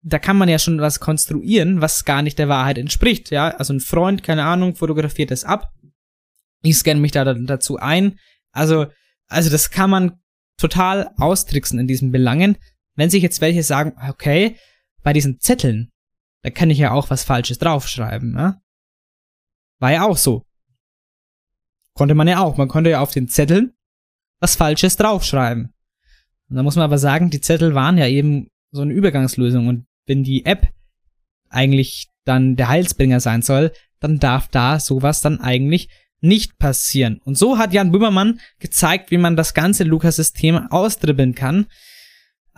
[0.03, 3.49] da kann man ja schon was konstruieren, was gar nicht der Wahrheit entspricht, ja.
[3.49, 5.71] Also ein Freund, keine Ahnung, fotografiert das ab.
[6.63, 8.19] Ich scanne mich da dazu ein.
[8.53, 8.87] Also,
[9.27, 10.13] also das kann man
[10.57, 12.57] total austricksen in diesen Belangen.
[13.01, 14.57] Wenn sich jetzt welche sagen, okay,
[15.03, 15.91] bei diesen Zetteln,
[16.43, 18.61] da kann ich ja auch was Falsches draufschreiben, ne?
[19.79, 20.45] War ja auch so.
[21.95, 22.59] Konnte man ja auch.
[22.59, 23.73] Man konnte ja auf den Zetteln
[24.39, 25.73] was Falsches draufschreiben.
[26.51, 29.69] Und da muss man aber sagen, die Zettel waren ja eben so eine Übergangslösung.
[29.69, 30.69] Und wenn die App
[31.49, 35.89] eigentlich dann der Heilsbringer sein soll, dann darf da sowas dann eigentlich
[36.21, 37.19] nicht passieren.
[37.25, 41.67] Und so hat Jan Böhmermann gezeigt, wie man das ganze Lukas-System austribbeln kann.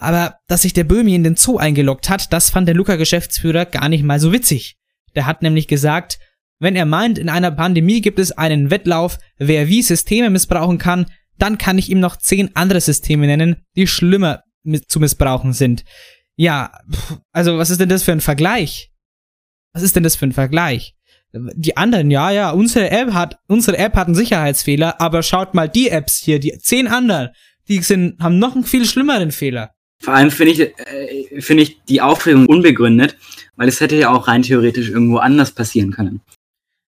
[0.02, 3.88] Aber dass sich der Böhmi in den Zoo eingeloggt hat, das fand der Luca-Geschäftsführer gar
[3.88, 4.76] nicht mal so witzig.
[5.14, 6.18] Der hat nämlich gesagt,
[6.58, 11.06] wenn er meint, in einer Pandemie gibt es einen Wettlauf, wer wie Systeme missbrauchen kann,
[11.38, 14.42] dann kann ich ihm noch zehn andere Systeme nennen, die schlimmer
[14.86, 15.84] zu missbrauchen sind.
[16.36, 16.72] Ja,
[17.32, 18.92] also was ist denn das für ein Vergleich?
[19.72, 20.94] Was ist denn das für ein Vergleich?
[21.32, 25.68] Die anderen, ja, ja, unsere App hat, unsere App hat einen Sicherheitsfehler, aber schaut mal
[25.68, 27.30] die Apps hier, die zehn anderen,
[27.68, 29.74] die sind, haben noch einen viel schlimmeren Fehler.
[30.02, 33.16] Vor allem finde ich, äh, finde ich die Aufregung unbegründet,
[33.54, 36.20] weil es hätte ja auch rein theoretisch irgendwo anders passieren können.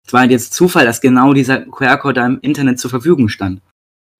[0.06, 3.60] Es war halt jetzt Zufall, dass genau dieser QR-Code da im Internet zur Verfügung stand.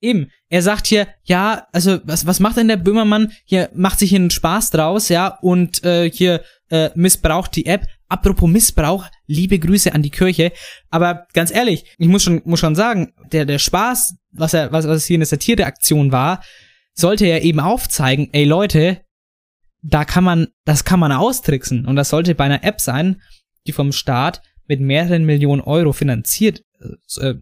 [0.03, 3.33] Eben, er sagt hier, ja, also was, was macht denn der Böhmermann?
[3.47, 7.87] Hier macht sich hier einen Spaß draus, ja, und äh, hier äh, missbraucht die App.
[8.09, 10.53] Apropos Missbrauch, liebe Grüße an die Kirche.
[10.90, 14.87] Aber ganz ehrlich, ich muss schon, muss schon sagen, der, der Spaß, was er, was,
[14.87, 16.42] was hier eine Satireaktion war,
[16.94, 19.00] sollte ja eben aufzeigen, ey Leute,
[19.83, 21.87] da kann man, das kann man austricksen.
[21.87, 23.20] Und das sollte bei einer App sein,
[23.66, 26.62] die vom Staat mit mehreren Millionen Euro finanziert
[27.18, 27.35] äh,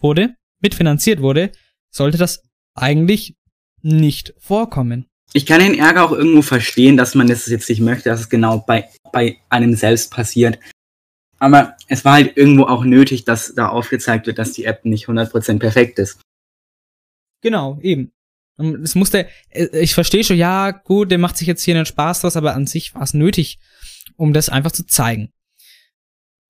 [0.00, 1.50] wurde, mitfinanziert wurde,
[1.90, 2.42] sollte das
[2.74, 3.36] eigentlich
[3.82, 5.06] nicht vorkommen.
[5.32, 8.28] Ich kann den Ärger auch irgendwo verstehen, dass man das jetzt nicht möchte, dass es
[8.28, 10.58] genau bei, bei einem selbst passiert.
[11.38, 15.08] Aber es war halt irgendwo auch nötig, dass da aufgezeigt wird, dass die App nicht
[15.08, 16.20] 100% perfekt ist.
[17.40, 18.12] Genau, eben.
[18.56, 21.86] Und Es musste, äh, ich verstehe schon, ja, gut, der macht sich jetzt hier einen
[21.86, 23.58] Spaß draus, aber an sich war es nötig,
[24.16, 25.30] um das einfach zu zeigen.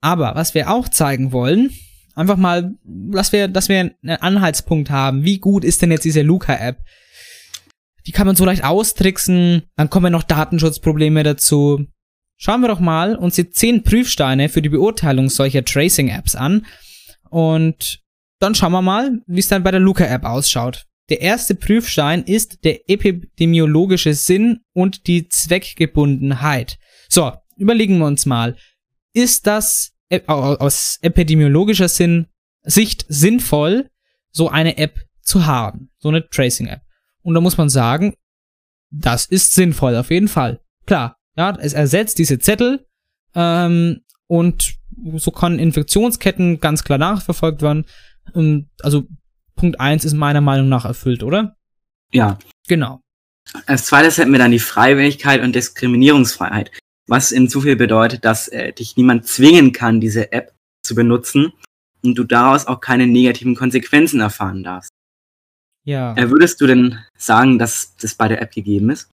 [0.01, 1.71] Aber was wir auch zeigen wollen,
[2.15, 5.25] einfach mal, dass wir, dass wir einen Anhaltspunkt haben.
[5.25, 6.79] Wie gut ist denn jetzt diese Luca-App?
[8.07, 9.63] Die kann man so leicht austricksen.
[9.77, 11.87] Dann kommen noch Datenschutzprobleme dazu.
[12.37, 16.67] Schauen wir doch mal uns die 10 Prüfsteine für die Beurteilung solcher Tracing-Apps an.
[17.31, 18.01] Und
[18.41, 20.87] dann schauen wir mal, wie es dann bei der Luca-App ausschaut.
[21.09, 26.79] Der erste Prüfstein ist der epidemiologische Sinn und die Zweckgebundenheit.
[27.09, 28.57] So, überlegen wir uns mal.
[29.13, 32.27] Ist das äh, aus epidemiologischer Sinn,
[32.63, 33.91] Sicht sinnvoll,
[34.31, 35.91] so eine App zu haben?
[35.99, 36.81] So eine Tracing-App.
[37.23, 38.15] Und da muss man sagen,
[38.91, 40.61] das ist sinnvoll, auf jeden Fall.
[40.87, 42.87] Klar, ja, es ersetzt diese Zettel
[43.35, 44.75] ähm, und
[45.17, 47.87] so können Infektionsketten ganz klar nachverfolgt werden.
[48.35, 49.05] Ähm, also
[49.55, 51.57] Punkt 1 ist meiner Meinung nach erfüllt, oder?
[52.13, 52.39] Ja.
[52.69, 53.01] Genau.
[53.67, 56.71] Als zweites hätten wir dann die Freiwilligkeit und Diskriminierungsfreiheit,
[57.07, 61.53] was in so viel bedeutet, dass äh, dich niemand zwingen kann, diese App zu benutzen
[62.03, 64.91] und du daraus auch keine negativen Konsequenzen erfahren darfst.
[65.85, 66.15] Ja.
[66.17, 69.11] Äh, würdest du denn sagen, dass das bei der App gegeben ist?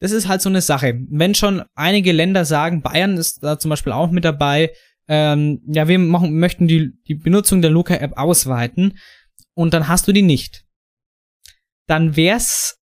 [0.00, 1.00] Das ist halt so eine Sache.
[1.10, 4.72] Wenn schon einige Länder sagen, Bayern ist da zum Beispiel auch mit dabei,
[5.08, 8.98] ähm, ja, wir machen, möchten die, die Benutzung der Luca-App ausweiten
[9.58, 10.64] und dann hast du die nicht.
[11.88, 12.78] Dann wär's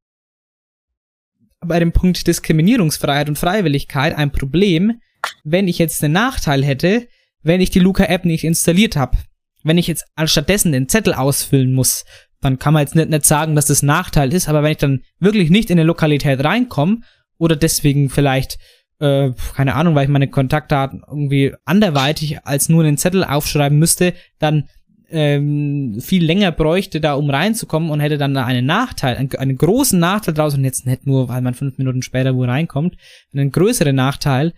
[1.60, 5.00] bei dem Punkt Diskriminierungsfreiheit und Freiwilligkeit ein Problem,
[5.44, 7.06] wenn ich jetzt einen Nachteil hätte,
[7.42, 9.16] wenn ich die Luca-App nicht installiert habe.
[9.62, 12.04] Wenn ich jetzt anstattdessen den Zettel ausfüllen muss,
[12.40, 15.02] dann kann man jetzt nicht, nicht sagen, dass das Nachteil ist, aber wenn ich dann
[15.20, 17.02] wirklich nicht in eine Lokalität reinkomme
[17.38, 18.58] oder deswegen vielleicht,
[18.98, 24.12] äh, keine Ahnung, weil ich meine Kontaktdaten irgendwie anderweitig als nur einen Zettel aufschreiben müsste,
[24.40, 24.68] dann
[25.14, 29.56] ähm, viel länger bräuchte, da um reinzukommen und hätte dann da einen Nachteil, einen, einen
[29.56, 32.96] großen Nachteil draus und jetzt nicht nur, weil man fünf Minuten später wo reinkommt,
[33.32, 34.52] einen größeren Nachteil,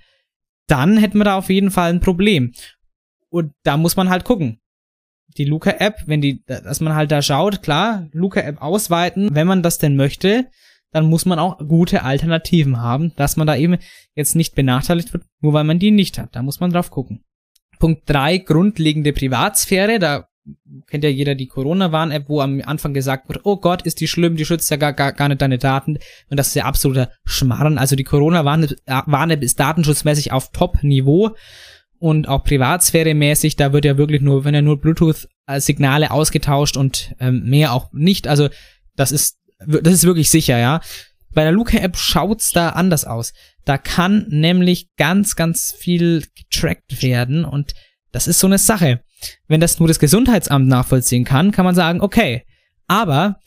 [0.66, 2.52] dann hätten wir da auf jeden Fall ein Problem.
[3.28, 4.58] Und da muss man halt gucken.
[5.36, 9.76] Die Luca-App, wenn die, dass man halt da schaut, klar, Luca-App ausweiten, wenn man das
[9.76, 10.46] denn möchte,
[10.92, 13.76] dann muss man auch gute Alternativen haben, dass man da eben
[14.14, 16.34] jetzt nicht benachteiligt wird, nur weil man die nicht hat.
[16.34, 17.22] Da muss man drauf gucken.
[17.78, 19.98] Punkt drei grundlegende Privatsphäre.
[19.98, 20.26] Da
[20.86, 24.36] kennt ja jeder die Corona-Warn-App, wo am Anfang gesagt wird, oh Gott, ist die schlimm,
[24.36, 25.98] die schützt ja gar, gar, gar nicht deine Daten.
[26.30, 27.78] Und das ist ja absoluter Schmarrn.
[27.78, 31.34] Also die Corona-Warn-App ist datenschutzmäßig auf Top-Niveau
[31.98, 37.44] und auch privatsphäremäßig, da wird ja wirklich nur, wenn ja nur Bluetooth-Signale ausgetauscht und ähm,
[37.44, 38.28] mehr auch nicht.
[38.28, 38.48] Also
[38.96, 40.80] das ist, das ist wirklich sicher, ja.
[41.32, 43.32] Bei der Luca-App schaut's da anders aus.
[43.64, 47.74] Da kann nämlich ganz, ganz viel getrackt werden und
[48.12, 49.00] das ist so eine Sache.
[49.48, 52.44] Wenn das nur das Gesundheitsamt nachvollziehen kann, kann man sagen, okay.
[52.86, 53.40] Aber,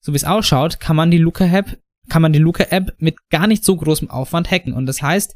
[0.00, 3.64] so wie es ausschaut, kann man die Luca-App, kann man die Luca-App mit gar nicht
[3.64, 4.72] so großem Aufwand hacken.
[4.72, 5.34] Und das heißt,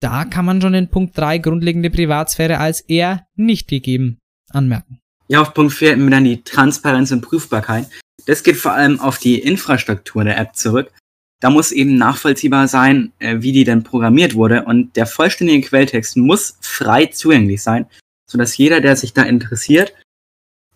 [0.00, 4.18] da kann man schon den Punkt 3 grundlegende Privatsphäre als eher nicht gegeben
[4.50, 5.00] anmerken.
[5.28, 7.88] Ja, auf Punkt 4 hätten wir dann die Transparenz und Prüfbarkeit.
[8.26, 10.92] Das geht vor allem auf die Infrastruktur der App zurück.
[11.40, 16.16] Da muss eben nachvollziehbar sein, äh, wie die denn programmiert wurde und der vollständige Quelltext
[16.16, 17.86] muss frei zugänglich sein,
[18.26, 19.94] sodass jeder, der sich da interessiert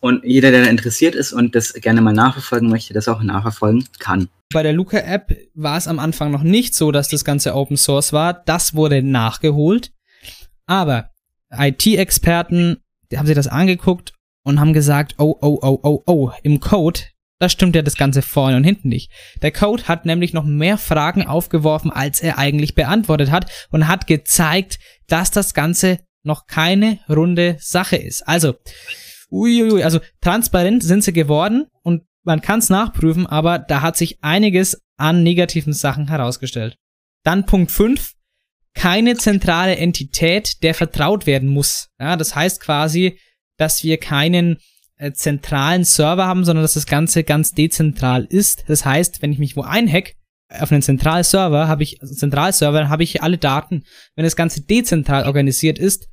[0.00, 3.84] und jeder, der da interessiert ist und das gerne mal nachverfolgen möchte, das auch nachverfolgen
[3.98, 4.28] kann.
[4.52, 8.12] Bei der Luca-App war es am Anfang noch nicht so, dass das Ganze Open Source
[8.12, 8.32] war.
[8.32, 9.92] Das wurde nachgeholt.
[10.66, 11.11] Aber
[11.52, 12.78] IT-Experten
[13.14, 17.00] haben sich das angeguckt und haben gesagt, oh, oh, oh, oh, oh, im Code,
[17.38, 19.11] da stimmt ja das Ganze vorne und hinten nicht.
[19.42, 24.06] Der Code hat nämlich noch mehr Fragen aufgeworfen, als er eigentlich beantwortet hat und hat
[24.06, 28.22] gezeigt, dass das Ganze noch keine runde Sache ist.
[28.28, 28.54] Also,
[29.30, 34.22] uiuiui, also transparent sind sie geworden und man kann es nachprüfen, aber da hat sich
[34.22, 36.76] einiges an negativen Sachen herausgestellt.
[37.24, 38.12] Dann Punkt 5,
[38.74, 41.88] keine zentrale Entität, der vertraut werden muss.
[41.98, 43.18] Ja, das heißt quasi,
[43.56, 44.58] dass wir keinen
[44.96, 48.64] äh, zentralen Server haben, sondern dass das Ganze ganz dezentral ist.
[48.68, 50.14] Das heißt, wenn ich mich wo einhack,
[50.50, 53.84] auf einen Zentralserver habe ich, also Zentralserver, habe ich alle Daten.
[54.14, 56.08] Wenn das Ganze dezentral organisiert ist,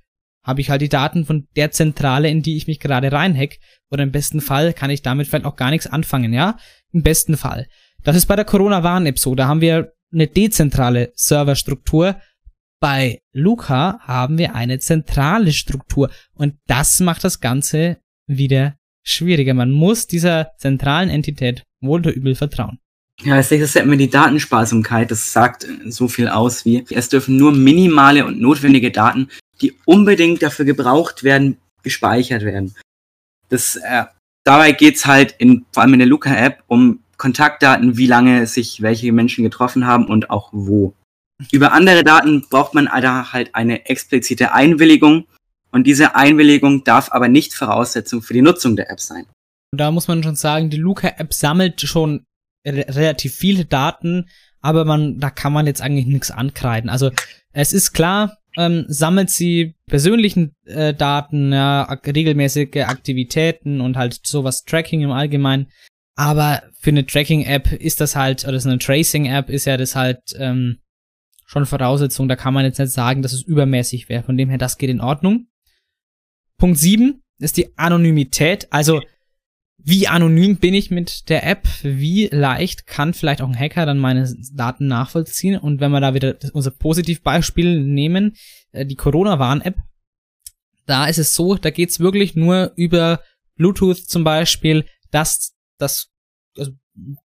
[0.45, 3.57] habe ich halt die Daten von der Zentrale, in die ich mich gerade reinhack.
[3.89, 6.57] Oder im besten Fall kann ich damit vielleicht auch gar nichts anfangen, ja?
[6.93, 7.67] Im besten Fall.
[8.03, 9.35] Das ist bei der Corona-Warn-App so.
[9.35, 12.17] Da haben wir eine dezentrale Serverstruktur.
[12.79, 16.11] Bei Luca haben wir eine zentrale Struktur.
[16.35, 19.55] Und das macht das Ganze wieder schwieriger.
[19.55, 22.79] Man muss dieser zentralen Entität wohl oder übel vertrauen.
[23.23, 25.09] Ja, als nächstes hätten wir die Datensparsamkeit.
[25.09, 29.29] Das sagt so viel aus wie, es dürfen nur minimale und notwendige Daten,
[29.61, 32.75] die unbedingt dafür gebraucht werden, gespeichert werden.
[33.49, 34.05] Das, äh,
[34.43, 39.11] dabei geht's halt in, vor allem in der Luca-App um Kontaktdaten, wie lange sich welche
[39.11, 40.93] Menschen getroffen haben und auch wo.
[41.51, 45.27] Über andere Daten braucht man da halt eine explizite Einwilligung
[45.71, 49.25] und diese Einwilligung darf aber nicht Voraussetzung für die Nutzung der App sein.
[49.75, 52.23] Da muss man schon sagen, die Luca-App sammelt schon
[52.65, 54.29] re relativ viele Daten,
[54.61, 56.89] aber man, da kann man jetzt eigentlich nichts ankreiden.
[56.89, 57.11] Also
[57.51, 64.19] es ist klar, ähm, sammelt sie persönlichen äh, Daten, ja, ak regelmäßige Aktivitäten und halt
[64.25, 65.67] sowas Tracking im Allgemeinen.
[66.15, 70.21] Aber für eine Tracking-App ist das halt, oder so eine Tracing-App ist ja das halt
[70.37, 70.79] ähm,
[71.45, 72.27] schon Voraussetzung.
[72.29, 74.23] Da kann man jetzt nicht sagen, dass es übermäßig wäre.
[74.23, 75.47] Von dem her, das geht in Ordnung.
[76.57, 78.67] Punkt 7 ist die Anonymität.
[78.71, 79.01] Also
[79.87, 81.67] wie anonym bin ich mit der App?
[81.83, 85.59] Wie leicht kann vielleicht auch ein Hacker dann meine Daten nachvollziehen?
[85.59, 88.35] Und wenn wir da wieder unser Positivbeispiel nehmen,
[88.71, 89.75] äh, die Corona-Warn-App,
[90.87, 93.21] da ist es so, da geht's wirklich nur über
[93.57, 96.09] Bluetooth zum Beispiel, dass, dass
[96.57, 96.71] also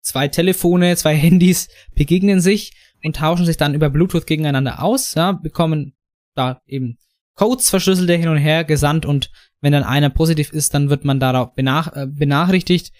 [0.02, 5.32] zwei Telefone, zwei Handys begegnen sich und tauschen sich dann über Bluetooth gegeneinander aus, ja,
[5.32, 5.94] bekommen
[6.34, 6.98] da eben
[7.34, 11.20] Codes verschlüsselte hin und her gesandt und wenn dann einer positiv ist, dann wird man
[11.20, 12.92] darauf benach äh, benachrichtigt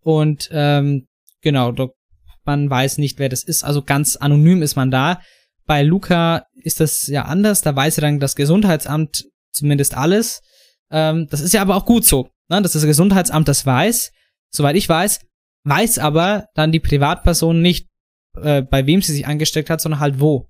[0.00, 1.08] und ähm,
[1.40, 1.72] genau,
[2.44, 5.20] man weiß nicht, wer das ist, also ganz anonym ist man da.
[5.66, 10.42] Bei Luca ist das ja anders, da weiß ja dann das Gesundheitsamt zumindest alles.
[10.90, 12.60] Ähm, das ist ja aber auch gut so, ne?
[12.62, 14.12] dass das Gesundheitsamt das weiß.
[14.50, 15.20] Soweit ich weiß,
[15.64, 17.88] weiß aber dann die Privatperson nicht,
[18.36, 20.49] äh, bei wem sie sich angesteckt hat, sondern halt wo.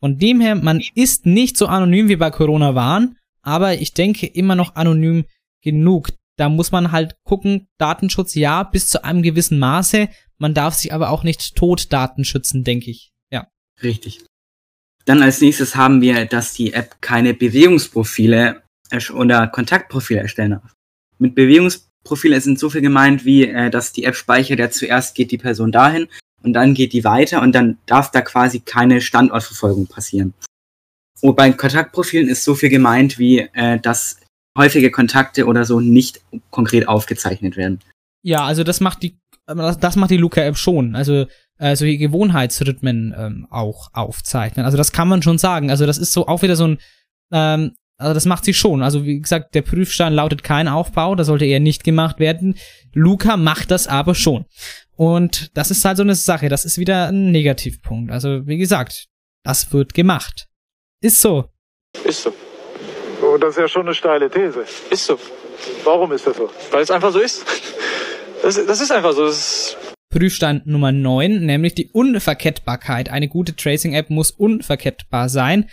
[0.00, 4.26] Von dem her, man ist nicht so anonym wie bei Corona waren, aber ich denke
[4.26, 5.24] immer noch anonym
[5.62, 6.10] genug.
[6.36, 10.08] Da muss man halt gucken, Datenschutz ja, bis zu einem gewissen Maße.
[10.38, 13.12] Man darf sich aber auch nicht tot Daten schützen, denke ich.
[13.30, 13.48] Ja.
[13.82, 14.24] Richtig.
[15.04, 18.62] Dann als nächstes haben wir, dass die App keine Bewegungsprofile
[19.14, 20.74] oder Kontaktprofile erstellen darf.
[21.18, 25.30] Mit Bewegungsprofile sind so viel gemeint, wie äh, dass die App speichert, ja zuerst geht
[25.30, 26.08] die Person dahin
[26.42, 30.34] und dann geht die weiter und dann darf da quasi keine Standortverfolgung passieren.
[31.20, 34.18] Und bei Kontaktprofilen ist so viel gemeint, wie äh, dass
[34.56, 37.80] häufige Kontakte oder so nicht konkret aufgezeichnet werden.
[38.22, 40.94] Ja, also das macht die das macht die Luca-App schon.
[40.94, 41.26] Also
[41.58, 44.64] äh, solche Gewohnheitsrhythmen ähm, auch aufzeichnen.
[44.64, 45.70] Also das kann man schon sagen.
[45.70, 46.78] Also das ist so auch wieder so ein
[47.32, 48.82] ähm, also das macht sie schon.
[48.82, 52.54] Also wie gesagt, der Prüfstein lautet kein Aufbau, da sollte eher nicht gemacht werden.
[52.94, 54.46] Luca macht das aber schon.
[55.00, 58.12] Und das ist halt so eine Sache, das ist wieder ein Negativpunkt.
[58.12, 59.06] Also wie gesagt,
[59.42, 60.46] das wird gemacht.
[61.00, 61.46] Ist so.
[62.04, 62.34] Ist so.
[63.22, 64.66] Oh, das ist ja schon eine steile These.
[64.90, 65.18] Ist so.
[65.84, 66.50] Warum ist das so?
[66.70, 67.46] Weil es einfach so ist.
[68.42, 69.24] Das, das ist einfach so.
[69.24, 69.74] Das
[70.10, 73.08] Prüfstand Nummer 9, nämlich die Unverkettbarkeit.
[73.08, 75.70] Eine gute Tracing-App muss unverkettbar sein.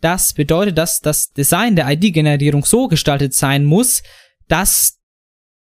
[0.00, 4.04] Das bedeutet, dass das Design der ID-Generierung so gestaltet sein muss,
[4.46, 4.97] dass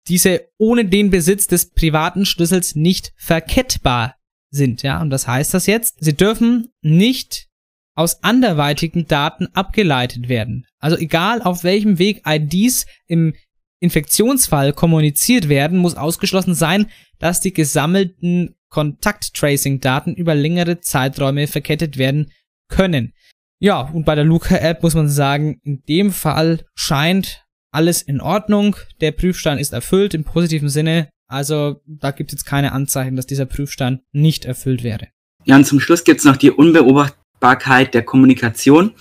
[0.08, 4.16] diese ohne den Besitz des privaten Schlüssels nicht verkettbar
[4.50, 4.84] sind.
[4.84, 5.98] Ja, und was heißt das jetzt?
[6.00, 7.48] Sie dürfen nicht
[7.96, 10.66] aus anderweitigen Daten abgeleitet werden.
[10.80, 13.34] Also egal auf welchem Weg IDs im
[13.80, 16.88] Infektionsfall kommuniziert werden, muss ausgeschlossen sein,
[17.20, 22.32] dass die gesammelten Kontakt-Tracing-Daten über längere Zeiträume verkettet werden
[22.70, 23.14] können.
[23.60, 27.47] Ja, und bei der Luca-App muss man sagen, in dem Fall scheint
[27.78, 28.76] alles in Ordnung.
[29.02, 31.10] Der Prüfstand ist erfüllt im positiven Sinne.
[31.30, 35.10] Also da gibt es jetzt keine Anzeichen, dass dieser Prüfstand nicht erfüllt wäre.
[35.46, 38.94] Ja, und zum Schluss gibt es noch die Unbeobachtbarkeit der Kommunikation.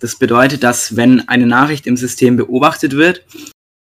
[0.00, 3.26] Das bedeutet, dass wenn eine Nachricht im System beobachtet wird,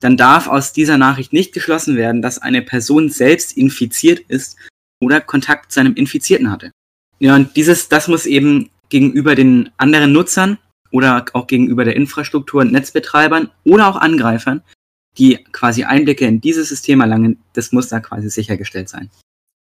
[0.01, 4.57] dann darf aus dieser Nachricht nicht geschlossen werden, dass eine Person selbst infiziert ist
[5.01, 6.71] oder Kontakt zu einem Infizierten hatte.
[7.19, 10.57] Ja, und dieses, das muss eben gegenüber den anderen Nutzern
[10.93, 14.61] oder auch gegenüber der Infrastruktur und Netzbetreibern oder auch Angreifern,
[15.17, 19.09] die quasi Einblicke in dieses System erlangen, das muss da quasi sichergestellt sein.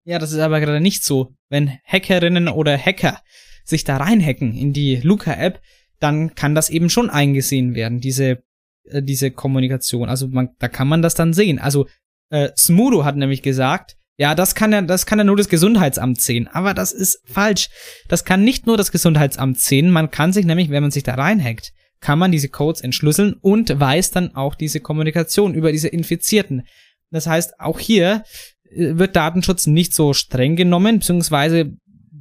[0.05, 1.33] Ja, das ist aber gerade nicht so.
[1.49, 3.19] Wenn Hackerinnen oder Hacker
[3.65, 5.61] sich da reinhacken in die Luca-App,
[5.99, 8.43] dann kann das eben schon eingesehen werden, diese,
[8.85, 10.07] äh, diese Kommunikation.
[10.07, 11.59] Also man, da kann man das dann sehen.
[11.59, 11.87] Also
[12.29, 16.19] äh, Smudo hat nämlich gesagt, ja, das kann ja, das kann ja nur das Gesundheitsamt
[16.19, 16.47] sehen.
[16.47, 17.69] Aber das ist falsch.
[18.07, 19.91] Das kann nicht nur das Gesundheitsamt sehen.
[19.91, 23.79] Man kann sich nämlich, wenn man sich da reinhackt, kann man diese Codes entschlüsseln und
[23.79, 26.63] weiß dann auch diese Kommunikation über diese Infizierten.
[27.11, 28.23] Das heißt, auch hier
[28.71, 31.73] äh, wird Datenschutz nicht so streng genommen, beziehungsweise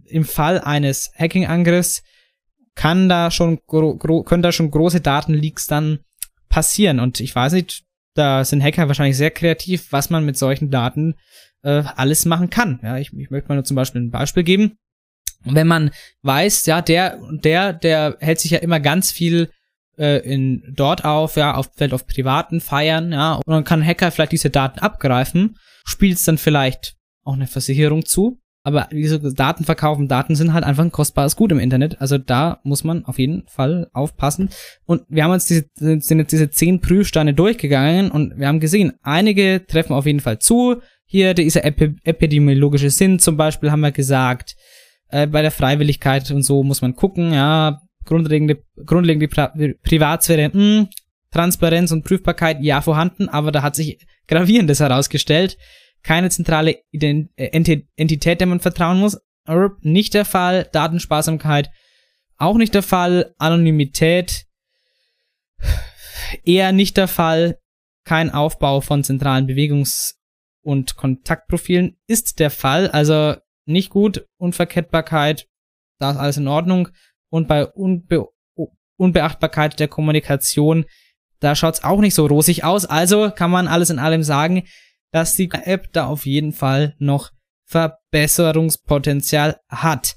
[0.04, 2.02] im Fall eines Hacking-Angriffs
[2.74, 6.00] kann da schon können da schon große Datenleaks dann
[6.48, 7.00] passieren.
[7.00, 7.84] Und ich weiß nicht,
[8.14, 11.14] da sind Hacker wahrscheinlich sehr kreativ, was man mit solchen Daten
[11.66, 12.78] äh, alles machen kann.
[12.82, 14.78] Ja, ich, ich möchte mal nur zum Beispiel ein Beispiel geben.
[15.44, 15.90] Wenn man
[16.22, 19.50] weiß, ja, der, der, der hält sich ja immer ganz viel
[19.98, 23.86] äh, in dort auf, ja, auf, vielleicht auf privaten Feiern, ja, und dann kann ein
[23.86, 26.94] Hacker vielleicht diese Daten abgreifen, spielt es dann vielleicht
[27.24, 31.52] auch eine Versicherung zu, aber diese Daten verkaufen, Daten sind halt einfach ein kostbares Gut
[31.52, 32.00] im Internet.
[32.00, 34.50] Also da muss man auf jeden Fall aufpassen.
[34.86, 38.94] Und wir haben uns diese, sind jetzt diese zehn Prüfsteine durchgegangen und wir haben gesehen,
[39.02, 40.80] einige treffen auf jeden Fall zu.
[41.06, 44.56] Hier dieser Epi epidemiologische Sinn zum Beispiel haben wir gesagt.
[45.08, 50.52] Äh, bei der Freiwilligkeit und so muss man gucken, ja, grundlegende, grundlegende Pri Privatsphäre, mh,
[50.52, 50.88] hm,
[51.30, 55.56] Transparenz und Prüfbarkeit, ja, vorhanden, aber da hat sich gravierendes herausgestellt
[56.06, 57.48] keine zentrale Ident äh,
[57.96, 59.18] Entität, der man vertrauen muss.
[59.80, 60.68] Nicht der Fall.
[60.72, 61.68] Datensparsamkeit
[62.38, 63.34] auch nicht der Fall.
[63.38, 64.46] Anonymität
[66.44, 67.58] eher nicht der Fall.
[68.04, 70.14] Kein Aufbau von zentralen Bewegungs-
[70.66, 72.90] und Kontaktprofilen ist der Fall.
[72.90, 73.36] Also
[73.66, 74.26] nicht gut.
[74.36, 75.46] Unverkettbarkeit,
[76.00, 76.88] da ist alles in Ordnung.
[77.30, 78.26] Und bei Unbe
[78.98, 80.86] Unbeachtbarkeit der Kommunikation,
[81.38, 82.86] da schaut's auch nicht so rosig aus.
[82.86, 84.64] Also kann man alles in allem sagen,
[85.12, 87.30] dass die App da auf jeden Fall noch
[87.66, 90.16] Verbesserungspotenzial hat.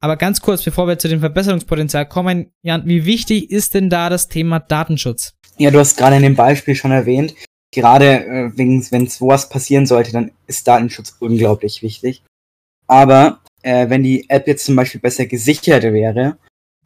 [0.00, 4.08] Aber ganz kurz, bevor wir zu dem Verbesserungspotenzial kommen, Jan, wie wichtig ist denn da
[4.08, 5.34] das Thema Datenschutz?
[5.58, 7.34] Ja, du hast gerade in dem Beispiel schon erwähnt,
[7.74, 12.22] gerade äh, wenn es was passieren sollte, dann ist Datenschutz unglaublich wichtig.
[12.86, 16.38] Aber äh, wenn die App jetzt zum Beispiel besser gesichert wäre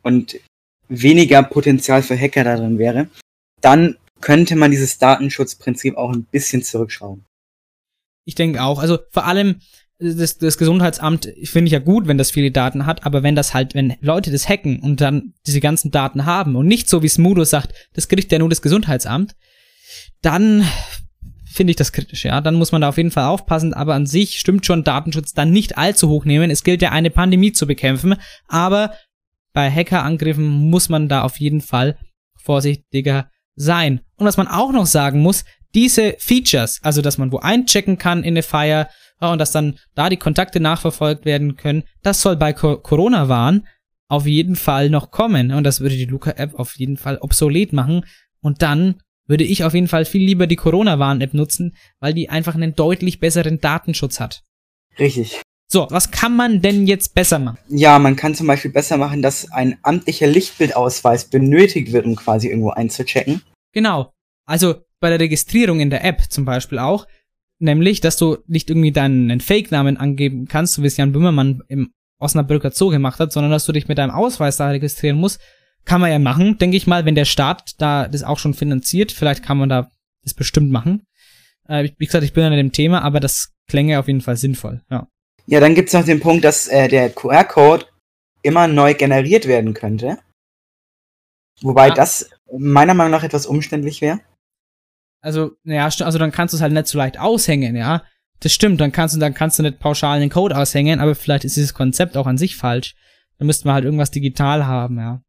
[0.03, 0.41] und
[0.89, 3.09] weniger Potenzial für Hacker darin wäre,
[3.61, 7.24] dann könnte man dieses Datenschutzprinzip auch ein bisschen zurückschrauben.
[8.24, 8.78] Ich denke auch.
[8.78, 9.61] Also vor allem
[9.99, 13.53] das, das Gesundheitsamt finde ich ja gut, wenn das viele Daten hat, aber wenn das
[13.53, 17.09] halt, wenn Leute das hacken und dann diese ganzen Daten haben und nicht so wie
[17.09, 19.34] Smudo sagt, das kriegt ja nur das Gesundheitsamt,
[20.22, 20.64] dann
[21.50, 22.40] finde ich das kritisch, ja.
[22.40, 25.50] Dann muss man da auf jeden Fall aufpassen, aber an sich stimmt schon Datenschutz dann
[25.50, 26.50] nicht allzu hoch nehmen.
[26.50, 28.14] Es gilt ja eine Pandemie zu bekämpfen,
[28.46, 28.92] aber
[29.52, 31.98] bei Hackerangriffen muss man da auf jeden Fall
[32.36, 34.00] vorsichtiger sein.
[34.16, 35.44] Und was man auch noch sagen muss,
[35.74, 38.88] diese Features, also dass man wo einchecken kann in eine Fire
[39.20, 43.66] ja, und dass dann da die Kontakte nachverfolgt werden können, das soll bei Co Corona-Warn
[44.08, 45.52] auf jeden Fall noch kommen.
[45.52, 48.06] Und das würde die Luca-App auf jeden Fall obsolet machen.
[48.40, 52.54] Und dann würde ich auf jeden Fall viel lieber die Corona-Warn-App nutzen, weil die einfach
[52.54, 54.42] einen deutlich besseren Datenschutz hat.
[54.98, 55.40] Richtig.
[55.70, 57.58] So, was kann man denn jetzt besser machen?
[57.68, 62.48] Ja, man kann zum Beispiel besser machen, dass ein amtlicher Lichtbildausweis benötigt wird, um quasi
[62.48, 63.42] irgendwo einzuchecken.
[63.72, 64.12] Genau.
[64.46, 67.06] Also bei der Registrierung in der App zum Beispiel auch,
[67.58, 71.92] nämlich, dass du nicht irgendwie deinen Fake-Namen angeben kannst, so wie es Jan Böhmermann im
[72.18, 75.38] Osnabrücker Zoo gemacht hat, sondern dass du dich mit deinem Ausweis da registrieren musst.
[75.84, 79.12] Kann man ja machen, denke ich mal, wenn der Staat da das auch schon finanziert.
[79.12, 79.90] Vielleicht kann man da
[80.22, 81.06] das bestimmt machen.
[81.66, 84.82] Äh, wie gesagt, ich bin an dem Thema, aber das klänge auf jeden Fall sinnvoll,
[84.90, 85.08] ja.
[85.46, 87.86] Ja, dann gibt's noch den Punkt, dass äh, der QR-Code
[88.42, 90.18] immer neu generiert werden könnte.
[91.62, 91.94] Wobei ja.
[91.94, 94.20] das meiner Meinung nach etwas umständlich wäre.
[95.20, 98.02] Also, ja, also dann kannst du es halt nicht so leicht aushängen, ja.
[98.40, 101.44] Das stimmt, dann kannst du, dann kannst du nicht pauschal den Code aushängen, aber vielleicht
[101.44, 102.94] ist dieses Konzept auch an sich falsch.
[103.38, 105.22] Dann müssten wir halt irgendwas digital haben, ja.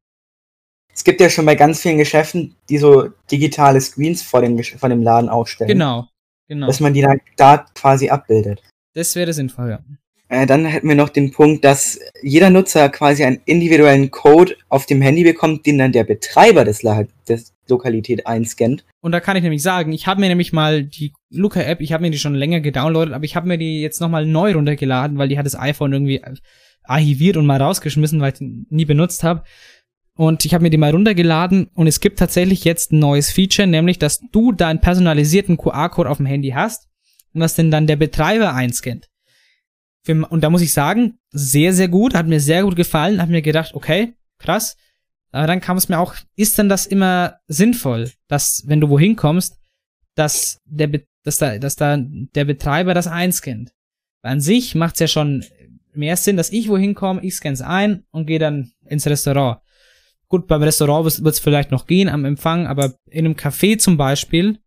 [0.99, 4.89] Es gibt ja schon bei ganz vielen Geschäften, die so digitale Screens vor dem, vor
[4.89, 5.69] dem Laden aufstellen.
[5.69, 6.09] Genau,
[6.49, 6.67] genau.
[6.67, 8.61] Dass man die dann da quasi abbildet.
[8.95, 9.79] Das wäre sinnvoll, ja.
[10.27, 14.87] Äh, dann hätten wir noch den Punkt, dass jeder Nutzer quasi einen individuellen Code auf
[14.87, 18.83] dem Handy bekommt, den dann der Betreiber des, La des Lokalität einscannt.
[18.99, 22.01] Und da kann ich nämlich sagen, ich habe mir nämlich mal die Luca-App, ich habe
[22.01, 25.29] mir die schon länger gedownloadet, aber ich habe mir die jetzt nochmal neu runtergeladen, weil
[25.29, 26.21] die hat das iPhone irgendwie
[26.83, 29.43] archiviert und mal rausgeschmissen, weil ich die nie benutzt habe.
[30.20, 33.65] Und ich habe mir die mal runtergeladen und es gibt tatsächlich jetzt ein neues Feature,
[33.65, 36.89] nämlich, dass du deinen personalisierten QR-Code auf dem Handy hast
[37.34, 39.07] und dass denn dann der Betreiber einscannt.
[40.05, 43.41] Und da muss ich sagen, sehr, sehr gut, hat mir sehr gut gefallen, hab mir
[43.41, 44.76] gedacht, okay, krass,
[45.32, 49.15] aber dann kam es mir auch, ist denn das immer sinnvoll, dass, wenn du wohin
[49.15, 49.57] kommst,
[50.15, 53.72] dass der, dass da, dass da der Betreiber das einscannt?
[54.22, 55.45] An sich macht's ja schon
[55.93, 59.61] mehr Sinn, dass ich wohin komme, ich scan's ein und gehe dann ins Restaurant.
[60.30, 63.97] Gut, beim Restaurant wird es vielleicht noch gehen am Empfang, aber in einem Café zum
[63.97, 64.59] Beispiel.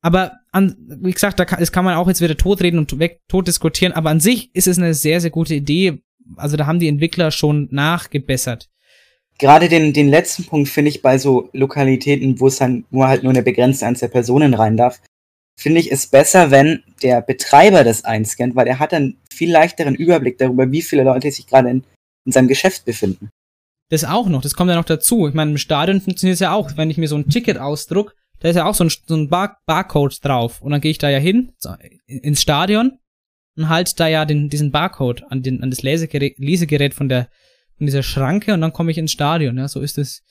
[0.00, 3.20] Aber an, wie gesagt, da kann, das kann man auch jetzt wieder totreden und weg,
[3.28, 6.02] tot diskutieren, aber an sich ist es eine sehr, sehr gute Idee.
[6.36, 8.68] Also da haben die Entwickler schon nachgebessert.
[9.38, 13.24] Gerade den, den letzten Punkt finde ich bei so Lokalitäten, wo es dann nur halt
[13.24, 15.00] nur eine begrenzte Anzahl Personen rein darf,
[15.58, 19.96] finde ich es besser, wenn der Betreiber das einscannt, weil er hat dann viel leichteren
[19.96, 21.84] Überblick darüber, wie viele Leute sich gerade in,
[22.24, 23.30] in seinem Geschäft befinden.
[23.88, 25.28] Das auch noch, das kommt ja noch dazu.
[25.28, 26.76] Ich meine, im Stadion funktioniert es ja auch.
[26.76, 29.28] Wenn ich mir so ein Ticket ausdruck, da ist ja auch so ein, so ein
[29.28, 30.62] Bar Barcode drauf.
[30.62, 31.52] Und dann gehe ich da ja hin,
[32.06, 32.98] ins Stadion,
[33.56, 37.28] und halt da ja den, diesen Barcode an, den, an das Lesegerät, Lesegerät von der
[37.76, 39.58] von dieser Schranke und dann komme ich ins Stadion.
[39.58, 40.22] Ja, so ist es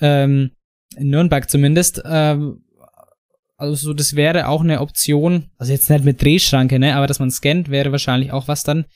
[0.00, 0.50] ähm,
[0.96, 2.02] in Nürnberg zumindest.
[2.04, 2.64] Ähm,
[3.56, 7.20] also so, das wäre auch eine Option, also jetzt nicht mit Drehschranke, ne, aber dass
[7.20, 8.86] man scannt, wäre wahrscheinlich auch was dann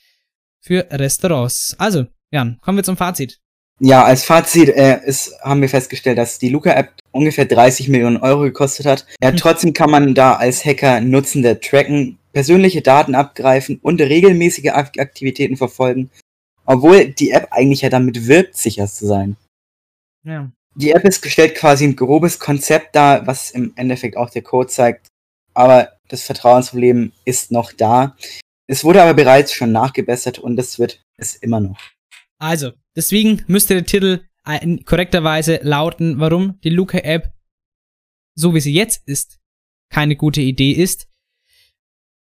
[0.59, 1.75] für Restaurants.
[1.79, 3.39] Also, Jan, kommen wir zum Fazit.
[3.79, 8.41] Ja, als Fazit äh, ist, haben wir festgestellt, dass die Luca-App ungefähr 30 Millionen Euro
[8.41, 9.05] gekostet hat.
[9.21, 9.37] Ja, Hm.
[9.37, 15.57] trotzdem kann man da als Hacker Nutzende tracken, persönliche Daten abgreifen und regelmäßige Ak Aktivitäten
[15.57, 16.09] verfolgen,
[16.65, 19.37] obwohl die App eigentlich ja damit wirbt, sicher zu sein.
[20.23, 20.49] Ja.
[20.75, 24.69] Die App ist gestellt quasi ein grobes Konzept dar, was im Endeffekt auch der Code
[24.69, 25.07] zeigt,
[25.53, 28.15] aber das Vertrauensproblem ist noch da.
[28.67, 31.79] Es wurde aber bereits schon nachgebessert und es wird es immer noch.
[32.39, 34.21] Also, deswegen müsste der Titel
[34.85, 37.33] korrekterweise lauten, warum die Luca-App,
[38.35, 39.39] so wie sie jetzt ist,
[39.89, 41.07] keine gute Idee ist.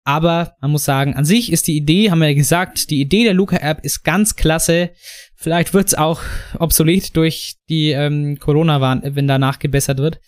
[0.04, 3.26] Aber man muss sagen, an sich ist die Idee, haben wir ja gesagt, die Idee
[3.26, 4.92] der Luca-App ist ganz klasse.
[5.36, 6.22] Vielleicht wird's auch
[6.58, 10.20] obsolet durch die ähm, Corona-Warn, wenn da nachgebessert wird.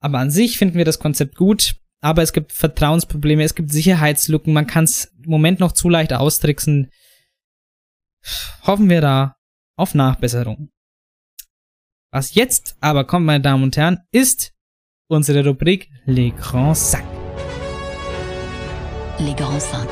[0.00, 1.74] Aber an sich finden wir das Konzept gut.
[2.00, 6.12] Aber es gibt Vertrauensprobleme, es gibt Sicherheitslücken, man kann es im Moment noch zu leicht
[6.12, 6.90] austricksen
[8.66, 9.36] hoffen wir da
[9.76, 10.70] auf Nachbesserung.
[12.10, 14.52] Was jetzt aber kommt, meine Damen und Herren, ist
[15.08, 17.06] unsere Rubrik Les Grands Sacs.
[19.18, 19.86] Les Grands 5.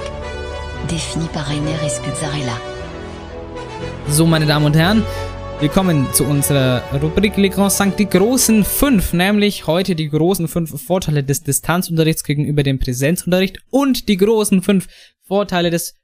[0.88, 2.60] Définis par Rainer Escuzzarella.
[4.08, 5.02] So, meine Damen und Herren,
[5.60, 10.48] wir kommen zu unserer Rubrik Les Grands Cinq, die großen fünf, nämlich heute die großen
[10.48, 14.88] fünf Vorteile des Distanzunterrichts gegenüber dem Präsenzunterricht und die großen fünf
[15.22, 15.99] Vorteile des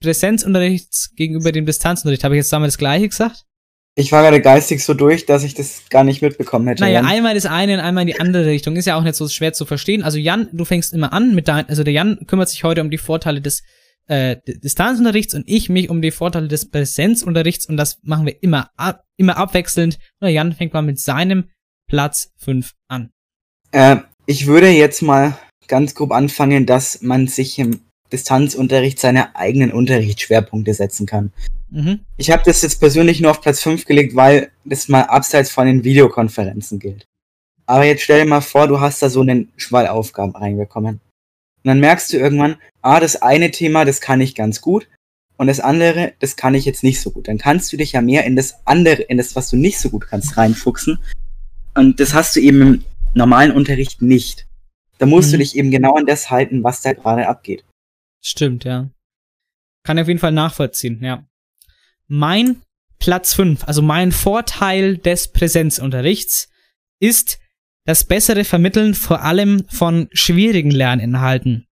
[0.00, 2.24] Präsenzunterrichts gegenüber dem Distanzunterricht.
[2.24, 3.44] Habe ich jetzt damals das gleiche gesagt?
[3.94, 6.82] Ich war gerade geistig so durch, dass ich das gar nicht mitbekommen hätte.
[6.82, 7.06] Naja, Jan.
[7.06, 8.76] einmal das eine und einmal in die andere Richtung.
[8.76, 10.02] Ist ja auch nicht so schwer zu verstehen.
[10.02, 12.90] Also Jan, du fängst immer an mit dein, also der Jan kümmert sich heute um
[12.90, 13.62] die Vorteile des
[14.06, 18.70] äh, Distanzunterrichts und ich mich um die Vorteile des Präsenzunterrichts und das machen wir immer
[18.76, 19.96] ab, immer abwechselnd.
[20.20, 21.50] Und der Jan fängt mal mit seinem
[21.86, 23.10] Platz 5 an.
[23.72, 25.36] Äh, ich würde jetzt mal
[25.68, 27.80] ganz grob anfangen, dass man sich im
[28.12, 31.32] Distanzunterricht seine eigenen Unterrichtsschwerpunkte setzen kann.
[31.70, 32.00] Mhm.
[32.18, 35.66] Ich habe das jetzt persönlich nur auf Platz 5 gelegt, weil das mal abseits von
[35.66, 37.06] den Videokonferenzen gilt.
[37.66, 40.94] Aber jetzt stell dir mal vor, du hast da so einen Schwall Aufgaben reinbekommen.
[41.64, 44.88] Und dann merkst du irgendwann, ah, das eine Thema, das kann ich ganz gut.
[45.38, 47.28] Und das andere, das kann ich jetzt nicht so gut.
[47.28, 49.90] Dann kannst du dich ja mehr in das andere, in das, was du nicht so
[49.90, 50.98] gut kannst, reinfuchsen.
[51.74, 52.84] Und das hast du eben im
[53.14, 54.46] normalen Unterricht nicht.
[54.98, 55.32] Da musst Mhm.
[55.32, 57.64] du dich eben genau an das halten, was da gerade abgeht.
[58.22, 58.90] Stimmt, ja.
[59.84, 61.26] Kann ich auf jeden Fall nachvollziehen, ja.
[62.06, 62.62] Mein
[62.98, 66.48] Platz 5, also mein Vorteil des Präsenzunterrichts,
[67.00, 67.40] ist
[67.84, 71.66] das bessere Vermitteln vor allem von schwierigen Lerninhalten.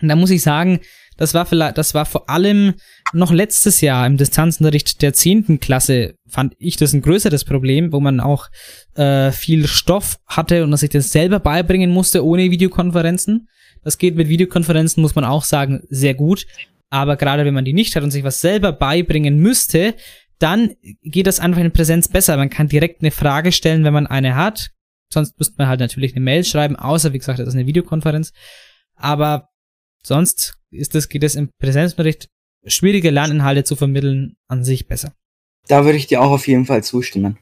[0.00, 0.80] Und da muss ich sagen,
[1.16, 2.74] das war vielleicht, das war vor allem
[3.12, 5.60] noch letztes Jahr im Distanzunterricht der 10.
[5.60, 8.48] Klasse, fand ich das ein größeres Problem, wo man auch
[8.94, 13.48] äh, viel Stoff hatte und dass ich das selber beibringen musste ohne Videokonferenzen.
[13.82, 16.46] Das geht mit Videokonferenzen, muss man auch sagen, sehr gut.
[16.90, 19.94] Aber gerade wenn man die nicht hat und sich was selber beibringen müsste,
[20.38, 22.36] dann geht das einfach in Präsenz besser.
[22.36, 24.70] Man kann direkt eine Frage stellen, wenn man eine hat.
[25.12, 28.32] Sonst müsste man halt natürlich eine Mail schreiben, außer wie gesagt, das ist eine Videokonferenz.
[28.96, 29.50] Aber
[30.02, 32.28] sonst ist das, geht es im Präsenzunterricht,
[32.66, 35.12] schwierige Lerninhalte zu vermitteln, an sich besser.
[35.68, 37.38] Da würde ich dir auch auf jeden Fall zustimmen.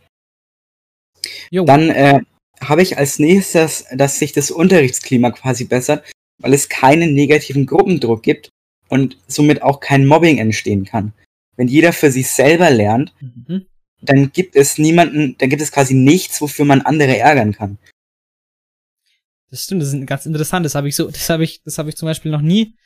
[1.51, 1.65] Jo.
[1.65, 2.21] Dann äh,
[2.61, 6.05] habe ich als nächstes, dass sich das Unterrichtsklima quasi bessert,
[6.41, 8.51] weil es keinen negativen Gruppendruck gibt
[8.89, 11.13] und somit auch kein Mobbing entstehen kann.
[11.57, 13.67] Wenn jeder für sich selber lernt, Mhm.
[14.03, 17.79] dann gibt es niemanden, dann gibt es quasi nichts, wofür man andere ärgern kann.
[19.51, 20.65] Das stimmt, das ist ganz interessant.
[20.65, 22.77] Das habe ich so, das habe ich, das habe ich zum Beispiel noch nie,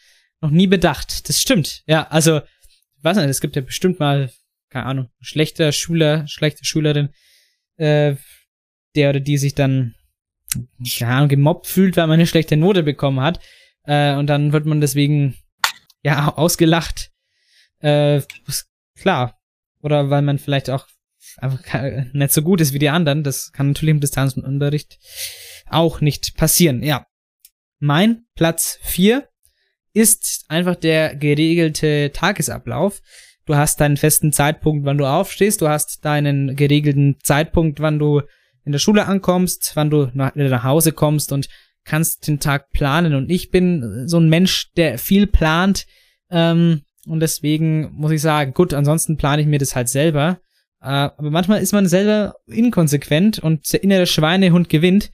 [0.40, 1.28] noch nie bedacht.
[1.28, 1.82] Das stimmt.
[1.86, 4.30] Ja, also, ich weiß nicht, es gibt ja bestimmt mal,
[4.70, 7.10] keine Ahnung, schlechter Schüler, schlechte Schülerin,
[7.76, 8.16] äh,
[8.96, 9.94] der oder die sich dann,
[10.98, 13.40] keine Ahnung, gemobbt fühlt, weil man eine schlechte Note bekommen hat.
[13.84, 15.36] Äh, und dann wird man deswegen,
[16.02, 17.10] ja, ausgelacht.
[17.80, 18.22] Äh,
[18.96, 19.38] klar.
[19.82, 20.86] Oder weil man vielleicht auch
[21.38, 21.60] einfach
[22.12, 23.22] nicht so gut ist wie die anderen.
[23.22, 24.98] Das kann natürlich im Distanzunterricht
[25.68, 26.82] auch nicht passieren.
[26.82, 27.06] Ja.
[27.78, 29.28] Mein Platz 4
[29.92, 33.00] ist einfach der geregelte Tagesablauf.
[33.46, 35.60] Du hast deinen festen Zeitpunkt, wann du aufstehst.
[35.60, 38.22] Du hast deinen geregelten Zeitpunkt, wann du
[38.64, 41.48] in der Schule ankommst, wann du nach, nach Hause kommst und
[41.84, 43.14] kannst den Tag planen.
[43.14, 45.86] Und ich bin so ein Mensch, der viel plant.
[46.30, 50.40] Ähm, und deswegen muss ich sagen, gut, ansonsten plane ich mir das halt selber.
[50.80, 55.10] Äh, aber manchmal ist man selber inkonsequent und der innere Schweinehund gewinnt.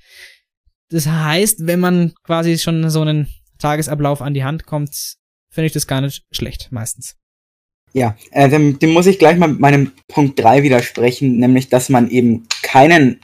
[0.90, 3.28] Das heißt, wenn man quasi schon so einen
[3.59, 5.16] Tagesablauf an die Hand kommt,
[5.51, 7.16] finde ich das gar nicht schlecht, meistens.
[7.92, 11.88] Ja, äh, dem, dem muss ich gleich mal mit meinem Punkt 3 widersprechen, nämlich, dass
[11.88, 13.20] man eben keinen,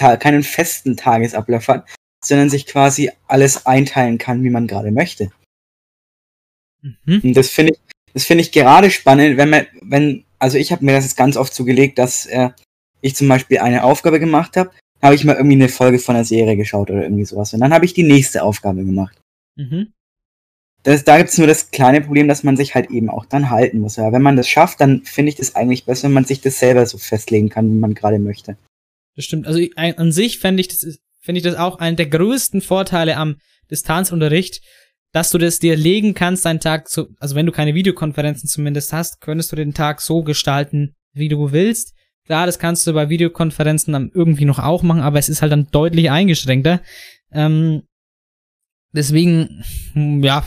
[0.00, 1.86] Keinen festen Tagesablauf hat,
[2.24, 5.30] sondern sich quasi alles einteilen kann, wie man gerade möchte.
[6.82, 7.20] Mhm.
[7.22, 7.80] Und das finde ich,
[8.14, 11.36] das finde ich gerade spannend, wenn man, wenn, also ich habe mir das jetzt ganz
[11.36, 12.50] oft zugelegt, dass äh,
[13.00, 14.70] ich zum Beispiel eine Aufgabe gemacht habe,
[15.02, 17.54] habe ich mal irgendwie eine Folge von einer Serie geschaut oder irgendwie sowas.
[17.54, 19.18] Und dann habe ich die nächste Aufgabe gemacht.
[19.56, 19.92] Mhm.
[20.82, 23.80] Das, da gibt's nur das kleine Problem, dass man sich halt eben auch dann halten
[23.80, 23.98] muss.
[23.98, 26.58] Aber wenn man das schafft, dann finde ich das eigentlich besser, wenn man sich das
[26.58, 28.56] selber so festlegen kann, wie man gerade möchte.
[29.16, 29.46] Das stimmt.
[29.46, 33.36] Also an sich fände ich das finde ich das auch einen der größten Vorteile am
[33.70, 34.62] Distanzunterricht,
[35.12, 38.92] dass du das dir legen kannst, deinen Tag so, also wenn du keine Videokonferenzen zumindest
[38.92, 41.94] hast, könntest du den Tag so gestalten, wie du willst.
[42.26, 45.52] Klar, das kannst du bei Videokonferenzen dann irgendwie noch auch machen, aber es ist halt
[45.52, 46.80] dann deutlich eingeschränkter.
[47.32, 47.82] Ähm,
[48.92, 50.46] deswegen, hm, ja,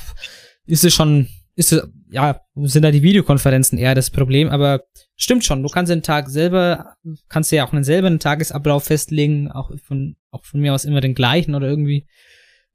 [0.66, 1.76] ist es schon, ist
[2.10, 4.84] ja, sind da die Videokonferenzen eher das Problem, aber
[5.16, 6.96] stimmt schon, du kannst den Tag selber,
[7.30, 11.02] kannst ja auch einen selber einen Tagesablauf festlegen, auch von, auch von mir aus immer
[11.02, 12.08] den gleichen oder irgendwie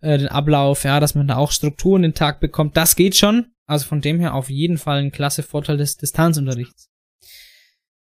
[0.00, 3.46] äh, den Ablauf, ja, dass man da auch Strukturen den Tag bekommt, das geht schon.
[3.66, 6.88] Also von dem her auf jeden Fall ein klasse Vorteil des Distanzunterrichts.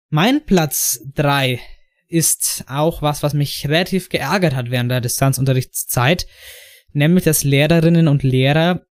[0.08, 1.60] Mein Platz drei
[2.06, 6.26] ist auch was, was mich relativ geärgert hat während der Distanzunterrichtszeit,
[6.92, 8.86] nämlich dass Lehrerinnen und Lehrer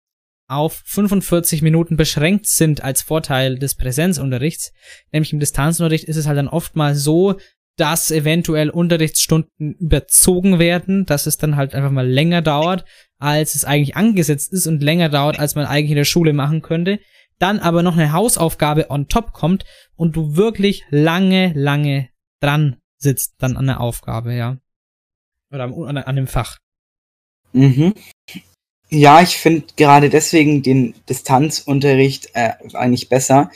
[0.47, 4.71] auf 45 Minuten beschränkt sind als Vorteil des Präsenzunterrichts.
[5.11, 7.35] Nämlich im Distanzunterricht ist es halt dann oftmals so,
[7.75, 12.85] dass eventuell Unterrichtsstunden überzogen werden, dass es dann halt einfach mal länger dauert,
[13.19, 16.61] als es eigentlich angesetzt ist und länger dauert, als man eigentlich in der Schule machen
[16.61, 16.99] könnte.
[17.39, 19.63] Dann aber noch eine Hausaufgabe on top kommt
[19.95, 22.09] und du wirklich lange, lange
[22.41, 24.57] dran sitzt dann an der Aufgabe, ja.
[25.51, 26.57] Oder an, an dem Fach.
[27.53, 27.93] Mhm.
[28.89, 33.51] Ja, ich finde gerade deswegen den Distanzunterricht äh, eigentlich besser,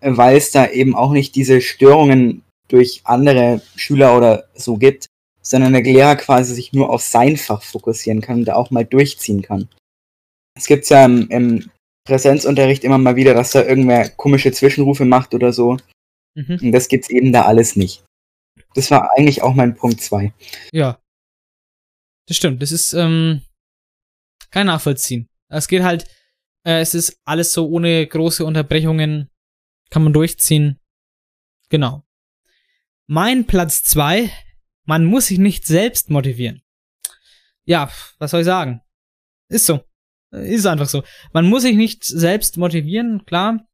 [0.00, 5.06] weil es da eben auch nicht diese Störungen durch andere Schüler oder so gibt,
[5.42, 8.84] sondern der Lehrer quasi sich nur auf sein Fach fokussieren kann und da auch mal
[8.84, 9.68] durchziehen kann.
[10.56, 11.70] Es gibt ja im, im
[12.04, 15.76] Präsenzunterricht immer mal wieder, dass da irgendwer komische Zwischenrufe macht oder so.
[16.34, 16.58] Mhm.
[16.62, 18.04] Und das gibt's eben da alles nicht.
[18.74, 20.32] Das war eigentlich auch mein Punkt zwei.
[20.72, 20.98] Ja.
[22.26, 22.62] Das stimmt.
[22.62, 23.42] Das ist, ähm,
[24.52, 25.28] kein Nachvollziehen.
[25.48, 26.04] Es geht halt,
[26.64, 29.28] äh, es ist alles so ohne große Unterbrechungen,
[29.90, 30.78] kann man durchziehen.
[31.68, 32.04] Genau.
[33.06, 34.30] Mein Platz zwei,
[34.84, 36.62] man muss sich nicht selbst motivieren.
[37.64, 38.80] Ja, was soll ich sagen?
[39.48, 39.80] Ist so.
[40.30, 41.02] Ist einfach so.
[41.32, 43.66] Man muss sich nicht selbst motivieren, klar.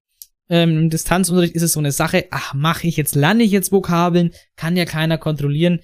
[0.51, 3.71] Ähm, Im Distanzunterricht ist es so eine Sache, ach, mache ich jetzt, lerne ich jetzt
[3.71, 5.81] Vokabeln, kann ja keiner kontrollieren.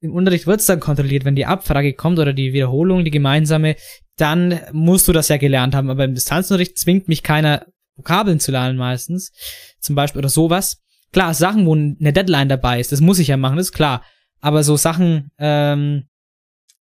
[0.00, 3.76] Im Unterricht wird's dann kontrolliert, wenn die Abfrage kommt oder die Wiederholung, die gemeinsame,
[4.20, 5.90] dann musst du das ja gelernt haben.
[5.90, 7.66] Aber im Distanzunterricht zwingt mich keiner,
[7.96, 9.32] Vokabeln zu lernen meistens.
[9.80, 10.82] Zum Beispiel oder sowas.
[11.12, 14.04] Klar, Sachen, wo eine Deadline dabei ist, das muss ich ja machen, das ist klar.
[14.40, 16.04] Aber so Sachen, ähm,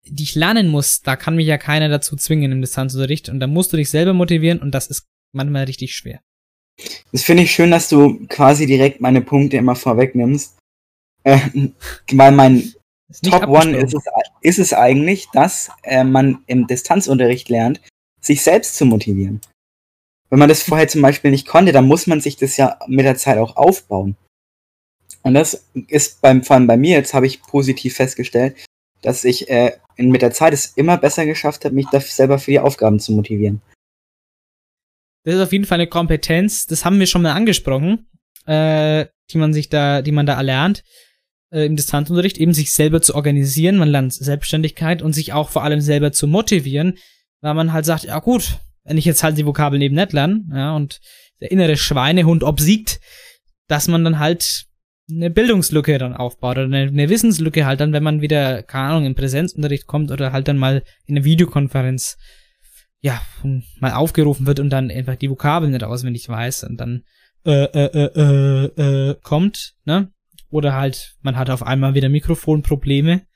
[0.04, 3.28] die ich lernen muss, da kann mich ja keiner dazu zwingen im Distanzunterricht.
[3.28, 6.20] Und da musst du dich selber motivieren und das ist manchmal richtig schwer.
[7.12, 10.56] Das finde ich schön, dass du quasi direkt meine Punkte immer vorwegnimmst.
[11.22, 11.38] Äh,
[12.12, 12.72] weil mein
[13.22, 14.04] Top One ist es,
[14.40, 17.80] ist es eigentlich, dass äh, man im Distanzunterricht lernt,
[18.20, 19.40] sich selbst zu motivieren.
[20.28, 23.04] Wenn man das vorher zum Beispiel nicht konnte, dann muss man sich das ja mit
[23.04, 24.16] der Zeit auch aufbauen.
[25.22, 28.56] Und das ist beim, vor allem bei mir, jetzt habe ich positiv festgestellt,
[29.02, 32.52] dass ich äh, mit der Zeit es immer besser geschafft habe, mich da selber für
[32.52, 33.61] die Aufgaben zu motivieren.
[35.24, 38.08] Das ist auf jeden Fall eine Kompetenz, das haben wir schon mal angesprochen,
[38.46, 40.84] äh, die man sich da, die man da erlernt
[41.51, 45.64] äh, im Distanzunterricht, eben sich selber zu organisieren, man lernt Selbstständigkeit und sich auch vor
[45.64, 46.98] allem selber zu motivieren,
[47.40, 50.44] weil man halt sagt, ja gut, wenn ich jetzt halt die Vokabeln eben nicht lerne,
[50.53, 51.01] ja, und
[51.40, 53.01] der innere Schweinehund obsiegt,
[53.68, 54.66] dass man dann halt
[55.11, 59.07] eine Bildungslücke dann aufbaut oder eine, eine Wissenslücke halt dann, wenn man wieder, keine Ahnung,
[59.07, 62.16] im Präsenzunterricht kommt oder halt dann mal in eine Videokonferenz
[63.01, 63.20] ja,
[63.80, 67.03] mal aufgerufen wird und dann einfach die Vokabeln nicht auswendig weiß und dann
[67.46, 70.12] äh, äh, äh, äh, äh, kommt, ne?
[70.51, 73.26] Oder halt, man hat auf einmal wieder Mikrofonprobleme.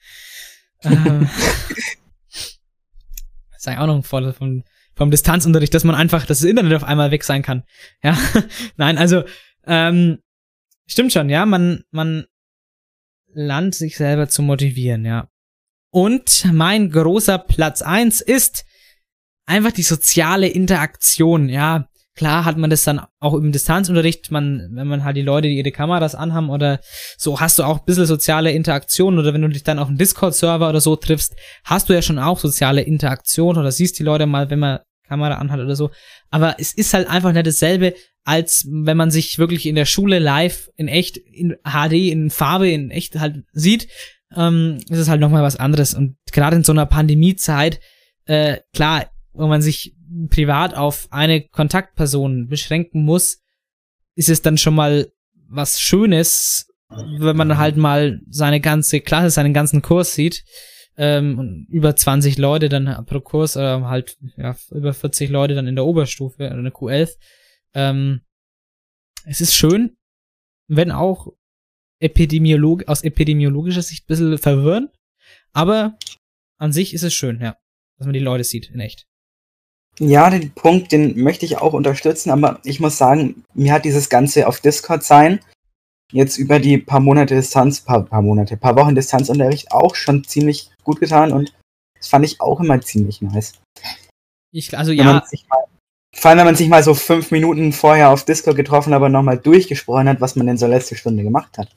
[0.83, 1.29] ähm,
[2.31, 6.49] das ist eigentlich auch noch ein Vorteil vom, vom Distanzunterricht, dass man einfach, dass das
[6.49, 7.65] Internet auf einmal weg sein kann.
[8.03, 8.19] Ja,
[8.77, 9.25] nein, also,
[9.67, 10.19] ähm,
[10.87, 12.27] stimmt schon, ja, man, man
[13.33, 15.29] lernt sich selber zu motivieren, ja.
[15.91, 18.65] Und mein großer Platz eins ist
[19.47, 21.89] einfach die soziale Interaktion, ja.
[22.17, 25.57] Klar hat man das dann auch im Distanzunterricht, man, wenn man halt die Leute, die
[25.57, 26.79] ihre Kameras anhaben oder
[27.19, 29.99] so, hast du auch ein bisschen soziale Interaktion oder wenn du dich dann auf einem
[29.99, 31.35] Discord-Server oder so triffst,
[31.65, 35.35] hast du ja schon auch soziale Interaktion oder siehst die Leute mal, wenn man Kamera
[35.35, 35.91] anhat oder so.
[36.31, 37.95] Aber es ist halt einfach nicht dasselbe,
[38.25, 42.71] als wenn man sich wirklich in der Schule live in echt, in HD, in Farbe,
[42.71, 43.89] in echt halt sieht.
[44.35, 45.95] Ähm, ist es halt nochmal was anderes.
[45.95, 47.81] Und gerade in so einer Pandemiezeit,
[48.25, 49.94] äh, klar, wo man sich
[50.29, 53.43] privat auf eine Kontaktperson beschränken muss,
[54.15, 55.13] ist es dann schon mal
[55.49, 60.45] was Schönes, wenn man halt mal seine ganze Klasse, seinen ganzen Kurs sieht.
[60.97, 65.67] Ähm, und über 20 Leute dann pro Kurs, oder halt ja, über 40 Leute dann
[65.67, 67.17] in der Oberstufe, oder eine Q11.
[67.75, 68.21] Ähm,
[69.25, 69.97] es ist schön,
[70.69, 71.33] wenn auch
[71.99, 74.91] Epidemiolog aus epidemiologischer Sicht ein bisschen verwirrend,
[75.53, 75.99] aber
[76.59, 77.57] an sich ist es schön, ja,
[77.97, 79.07] dass man die Leute sieht in echt.
[80.01, 84.09] Ja, den Punkt, den möchte ich auch unterstützen, aber ich muss sagen, mir hat dieses
[84.09, 85.41] Ganze auf Discord sein,
[86.11, 90.71] jetzt über die paar Monate Distanz, paar, paar Monate, paar Wochen Distanzunterricht auch schon ziemlich
[90.83, 91.55] gut getan und
[91.97, 93.55] das fand ich auch immer ziemlich nice.
[94.53, 95.65] Ich, also Wenn ja, man sich mal,
[96.15, 99.39] vor allem, wenn man sich mal so fünf Minuten vorher auf Discord getroffen, aber nochmal
[99.39, 101.75] durchgesprochen hat, was man denn so letzte Stunde gemacht hat.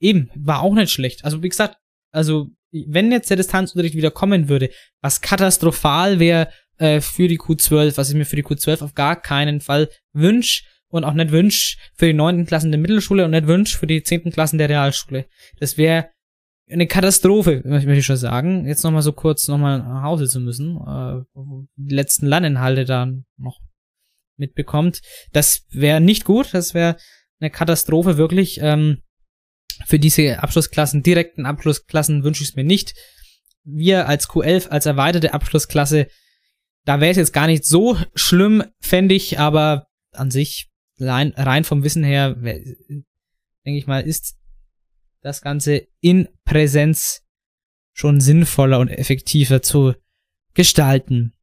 [0.00, 1.24] Eben, war auch nicht schlecht.
[1.24, 1.78] Also wie gesagt,
[2.12, 4.70] also wenn jetzt der Distanzunterricht wieder kommen würde,
[5.00, 9.20] was katastrophal wäre äh, für die Q12, was ich mir für die Q12 auf gar
[9.20, 13.46] keinen Fall wünsch und auch nicht wünsch für die neunten Klassen der Mittelschule und nicht
[13.46, 15.26] wünsch für die zehnten Klassen der Realschule.
[15.58, 16.10] Das wäre
[16.70, 18.66] eine Katastrophe, möchte ich schon sagen.
[18.66, 21.22] Jetzt nochmal so kurz nochmal nach Hause zu müssen, äh,
[21.76, 23.60] die letzten Lerninhalte da noch
[24.36, 25.00] mitbekommt.
[25.32, 26.96] Das wäre nicht gut, das wäre
[27.40, 28.58] eine Katastrophe wirklich.
[28.62, 29.02] Ähm,
[29.86, 32.94] für diese Abschlussklassen, direkten Abschlussklassen wünsche ich es mir nicht.
[33.64, 36.08] Wir als Q11, als erweiterte Abschlussklasse,
[36.84, 41.64] da wäre es jetzt gar nicht so schlimm, fände ich, aber an sich, rein, rein
[41.64, 43.08] vom Wissen her, denke
[43.64, 44.36] ich mal, ist
[45.20, 47.22] das Ganze in Präsenz
[47.92, 49.94] schon sinnvoller und effektiver zu
[50.54, 51.34] gestalten.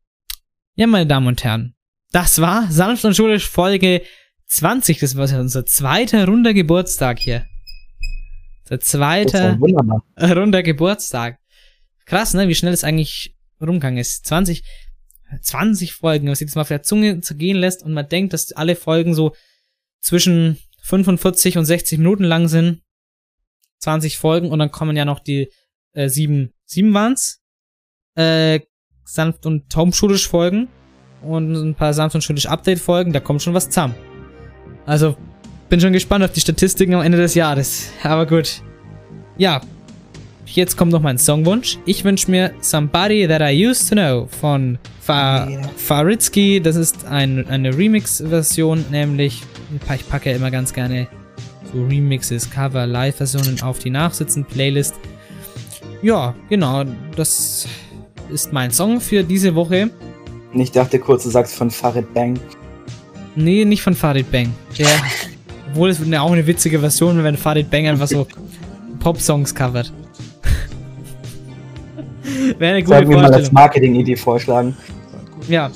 [0.76, 1.76] Ja, meine Damen und Herren,
[2.12, 4.02] das war sanft und schulisch Folge
[4.48, 5.00] 20.
[5.00, 7.46] Das war ja unser zweiter runder Geburtstag hier.
[8.70, 9.58] Der zweite
[10.20, 11.40] runder Geburtstag.
[12.06, 12.48] Krass, ne?
[12.48, 14.26] Wie schnell es eigentlich rumgegangen ist.
[14.26, 14.64] 20,
[15.42, 18.52] 20 Folgen, was sich das mal auf der Zunge zergehen lässt und man denkt, dass
[18.52, 19.36] alle Folgen so
[20.02, 22.82] zwischen 45 und 60 Minuten lang sind.
[23.80, 25.50] 20 Folgen und dann kommen ja noch die
[25.94, 27.42] äh, sieben, sieben waren's.
[28.16, 28.62] Äh,
[29.06, 30.68] sanft und taumschulisch Folgen
[31.22, 33.96] und ein paar sanft und schulisch Update Folgen, da kommt schon was zusammen.
[34.86, 35.16] Also,
[35.70, 37.92] bin schon gespannt auf die Statistiken am Ende des Jahres.
[38.04, 38.62] Aber gut.
[39.38, 39.62] Ja.
[40.52, 41.78] Jetzt kommt noch mein Songwunsch.
[41.86, 45.48] Ich wünsche mir Somebody That I Used to Know von Fa
[45.78, 46.60] Farizki.
[46.60, 49.44] Das ist ein, eine Remix-Version, nämlich
[49.94, 51.08] ich packe ja immer ganz gerne
[51.72, 54.96] so Remixes, Cover, Live-Versionen auf die Nachsitzen-Playlist.
[56.02, 56.84] Ja, genau.
[57.16, 57.68] Das
[58.32, 59.92] ist mein Song für diese Woche.
[60.54, 62.40] Ich dachte kurz, du sagst von Farid Bang.
[63.36, 64.52] Nee, nicht von Farid Bang.
[64.80, 64.88] Der,
[65.72, 68.26] obwohl es auch eine witzige Version, wenn Farid Bang einfach so
[69.00, 69.94] Pop-Songs covert.
[72.60, 73.52] Wäre eine gute Sollten wir mal als.
[73.52, 74.76] Marketing-Idee vorschlagen.
[75.48, 75.72] Ja.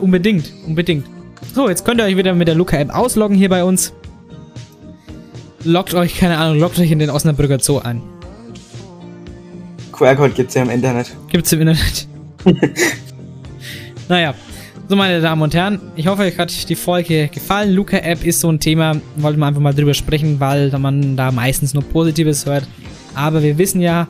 [0.00, 1.06] Unbedingt, unbedingt.
[1.54, 3.92] So, jetzt könnt ihr euch wieder mit der Luca-App ausloggen hier bei uns.
[5.64, 8.02] Loggt euch, keine Ahnung, loggt euch in den Osnabrücker Zoo ein.
[9.92, 11.14] QR-Code gibt's ja im Internet.
[11.28, 12.08] Gibt's im Internet.
[14.08, 14.34] naja.
[14.88, 17.72] So, meine Damen und Herren, ich hoffe, euch hat die Folge gefallen.
[17.72, 21.74] Luca-App ist so ein Thema, wollten wir einfach mal drüber sprechen, weil man da meistens
[21.74, 22.66] nur Positives hört.
[23.14, 24.06] Aber wir wissen ja,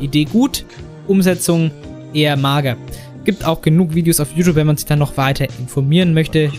[0.00, 0.64] Idee gut,
[1.06, 1.70] Umsetzung
[2.12, 2.76] eher mager.
[3.24, 6.50] Gibt auch genug Videos auf YouTube, wenn man sich dann noch weiter informieren möchte.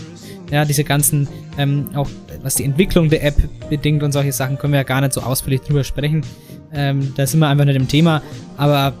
[0.50, 1.28] Ja, diese ganzen,
[1.58, 2.08] ähm, auch
[2.42, 3.36] was die Entwicklung der App
[3.68, 6.22] bedingt und solche Sachen, können wir ja gar nicht so ausführlich drüber sprechen.
[6.72, 8.22] Ähm, da sind wir einfach nicht im Thema,
[8.56, 8.94] aber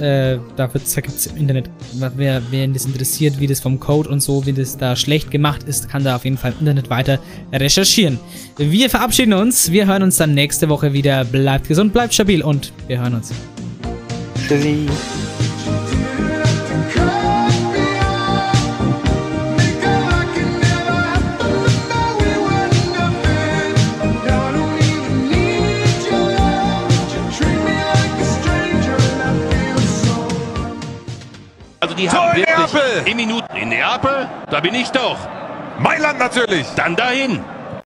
[0.00, 1.70] äh, da gibt es im Internet,
[2.16, 5.64] wer, wen das interessiert, wie das vom Code und so, wie das da schlecht gemacht
[5.64, 7.18] ist, kann da auf jeden Fall im Internet weiter
[7.52, 8.18] recherchieren.
[8.56, 11.24] Wir verabschieden uns, wir hören uns dann nächste Woche wieder.
[11.24, 13.32] Bleibt gesund, bleibt stabil und wir hören uns
[14.48, 14.88] für.
[31.80, 35.18] Also die haben wirklich in Minuten in Neapel, da bin ich doch.
[35.78, 36.66] Mailand natürlich.
[36.76, 37.40] Dann dahin.